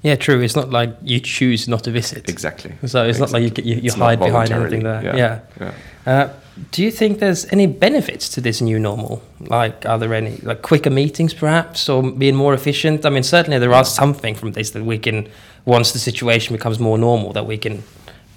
Yeah, 0.03 0.17
true. 0.17 0.41
It's 0.41 0.57
not 0.57 0.71
like 0.71 0.97
you 1.03 1.21
choose 1.21 1.69
not 1.69 1.85
to 1.85 1.91
visit. 1.91 2.29
Exactly. 2.29 2.73
So 2.87 3.05
it's 3.05 3.19
exactly. 3.19 3.21
not 3.21 3.33
like 3.33 3.65
you, 3.65 3.75
you, 3.75 3.81
you 3.83 3.93
hide 3.93 4.19
behind 4.19 4.51
anything 4.51 4.83
there. 4.83 5.03
Yeah. 5.03 5.17
yeah. 5.17 5.41
yeah. 5.61 6.13
Uh, 6.13 6.29
Do 6.71 6.83
you 6.83 6.91
think 6.91 7.19
there's 7.19 7.47
any 7.53 7.67
benefits 7.67 8.29
to 8.31 8.41
this 8.41 8.61
new 8.61 8.79
normal? 8.79 9.23
Like, 9.41 9.87
are 9.87 9.99
there 9.99 10.13
any 10.13 10.37
like 10.43 10.61
quicker 10.61 10.91
meetings, 10.91 11.33
perhaps, 11.35 11.89
or 11.89 12.03
being 12.03 12.37
more 12.37 12.53
efficient? 12.55 13.07
I 13.07 13.11
mean, 13.11 13.23
certainly 13.23 13.59
there 13.59 13.73
are 13.73 13.85
something 13.85 14.35
from 14.35 14.53
this 14.53 14.71
that 14.73 14.85
we 14.85 14.99
can, 14.99 15.29
once 15.65 15.93
the 15.93 15.99
situation 15.99 16.55
becomes 16.57 16.79
more 16.79 16.99
normal, 16.99 17.33
that 17.33 17.47
we 17.47 17.57
can, 17.57 17.83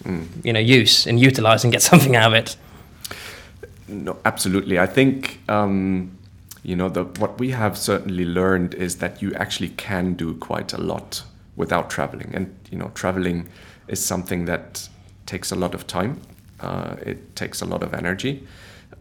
mm. 0.04 0.28
you 0.46 0.54
know, 0.54 0.62
use 0.62 1.08
and 1.08 1.20
utilize 1.20 1.66
and 1.66 1.74
get 1.74 1.82
something 1.82 2.16
out 2.16 2.34
of 2.34 2.34
it. 2.34 2.58
No, 3.88 4.18
absolutely. 4.24 4.80
I 4.80 4.88
think 4.88 5.40
um, 5.50 6.18
you 6.64 6.76
know 6.76 6.90
the, 6.90 7.04
what 7.20 7.40
we 7.40 7.52
have 7.52 7.78
certainly 7.78 8.26
learned 8.26 8.74
is 8.76 8.96
that 8.98 9.22
you 9.22 9.34
actually 9.36 9.70
can 9.70 10.16
do 10.16 10.36
quite 10.36 10.74
a 10.74 10.80
lot 10.80 11.24
without 11.56 11.90
traveling, 11.90 12.32
and 12.34 12.54
you 12.72 12.78
know, 12.78 12.92
traveling 12.94 13.50
is 13.88 14.04
something 14.04 14.46
that 14.46 14.88
takes 15.26 15.52
a 15.52 15.56
lot 15.56 15.74
of 15.74 15.88
time. 15.88 16.22
Uh, 16.60 16.96
it 17.02 17.36
takes 17.36 17.62
a 17.62 17.66
lot 17.66 17.84
of 17.84 17.94
energy. 17.94 18.44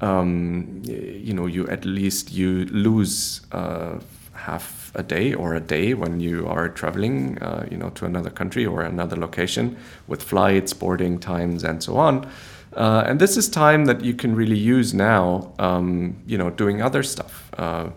Um, 0.01 0.83
you 0.85 1.33
know, 1.33 1.47
you 1.47 1.67
at 1.69 1.85
least 1.85 2.33
you 2.33 2.65
lose 2.67 3.43
uh, 3.53 3.99
half 4.35 4.93
a 4.95 5.03
day 5.03 5.35
or 5.35 5.55
a 5.55 5.61
day 5.61 5.95
when 5.95 6.21
you 6.21 6.47
are 6.47 6.69
traveling, 6.69 7.39
uh, 7.39 7.67
you 7.71 7.77
know, 7.77 7.91
to 7.91 8.05
another 8.05 8.31
country 8.31 8.67
or 8.67 8.83
another 8.83 9.17
location 9.17 9.77
with 10.07 10.23
flights, 10.23 10.73
boarding 10.73 11.19
times, 11.19 11.65
and 11.65 11.83
so 11.83 11.97
on. 11.97 12.29
Uh, 12.77 13.05
and 13.07 13.21
this 13.21 13.37
is 13.37 13.49
time 13.49 13.85
that 13.85 14.03
you 14.03 14.15
can 14.15 14.35
really 14.35 14.59
use 14.59 14.93
now, 14.93 15.53
um, 15.59 16.17
you 16.27 16.37
know, 16.37 16.51
doing 16.51 16.83
other 16.83 17.03
stuff, 17.03 17.51
uh, 17.57 17.89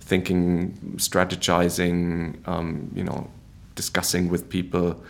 thinking, 0.00 0.76
strategizing, 0.96 2.36
um, 2.46 2.90
you 2.94 3.02
know, 3.02 3.30
discussing 3.76 4.28
with 4.28 4.48
people. 4.48 5.00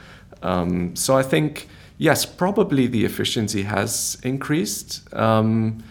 Um, 0.42 0.94
so 0.94 1.16
I 1.16 1.22
think, 1.22 1.68
yes, 1.96 2.26
probably 2.26 2.87
the 2.87 3.07
efficiency 3.07 3.62
has 3.62 4.18
increased. 4.22 5.02
Um, 5.14 5.83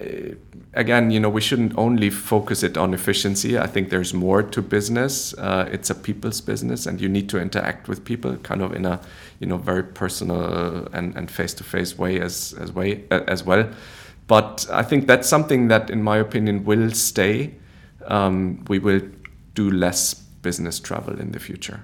eh, 0.00 0.34
again, 0.74 1.10
you 1.10 1.20
know, 1.20 1.28
we 1.28 1.40
shouldn't 1.40 1.78
only 1.78 2.10
focus 2.10 2.62
it 2.62 2.76
on 2.76 2.94
efficiency. 2.94 3.56
I 3.56 3.68
think 3.68 3.90
there's 3.90 4.12
more 4.12 4.42
to 4.42 4.62
business. 4.62 5.32
Uh, 5.34 5.68
it's 5.70 5.90
a 5.90 5.94
people's 5.94 6.40
business, 6.40 6.86
and 6.86 7.00
you 7.00 7.08
need 7.08 7.28
to 7.28 7.38
interact 7.40 7.88
with 7.88 8.04
people, 8.04 8.36
kind 8.38 8.60
of 8.60 8.74
in 8.74 8.84
a, 8.84 9.00
you 9.38 9.46
know, 9.46 9.56
very 9.56 9.84
personal 9.84 10.88
and 10.92 11.16
and 11.16 11.30
face 11.30 11.54
to 11.54 11.64
face 11.64 11.96
way 11.96 12.20
as 12.20 12.54
as 12.60 12.72
way 12.72 13.04
as 13.10 13.44
well. 13.44 13.68
But 14.26 14.66
I 14.72 14.82
think 14.82 15.06
that's 15.06 15.28
something 15.28 15.68
that, 15.68 15.90
in 15.90 16.02
my 16.02 16.16
opinion, 16.16 16.64
will 16.64 16.90
stay. 16.90 17.54
Um, 18.06 18.64
we 18.68 18.78
will 18.78 19.02
do 19.54 19.70
less 19.70 20.23
business 20.44 20.78
travel 20.78 21.18
in 21.18 21.32
the 21.32 21.40
future. 21.40 21.80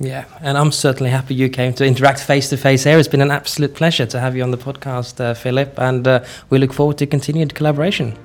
Yeah, 0.00 0.24
and 0.40 0.56
I'm 0.58 0.72
certainly 0.72 1.10
happy 1.10 1.34
you 1.34 1.48
came 1.48 1.72
to 1.74 1.84
interact 1.84 2.20
face 2.20 2.48
to 2.50 2.56
face 2.56 2.84
here. 2.84 2.98
It's 2.98 3.08
been 3.08 3.20
an 3.20 3.30
absolute 3.30 3.74
pleasure 3.74 4.06
to 4.06 4.20
have 4.20 4.36
you 4.36 4.42
on 4.42 4.50
the 4.50 4.58
podcast, 4.58 5.20
uh, 5.20 5.34
Philip, 5.34 5.78
and 5.78 6.06
uh, 6.06 6.24
we 6.50 6.58
look 6.58 6.72
forward 6.72 6.98
to 6.98 7.06
continued 7.06 7.54
collaboration. 7.54 8.16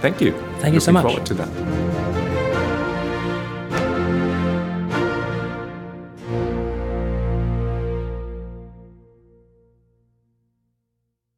Thank 0.00 0.20
you. 0.20 0.32
Thank 0.60 0.74
you 0.74 0.80
so 0.80 0.92
much. 0.92 1.04
forward 1.04 1.26
to 1.26 1.34
that. 1.34 2.07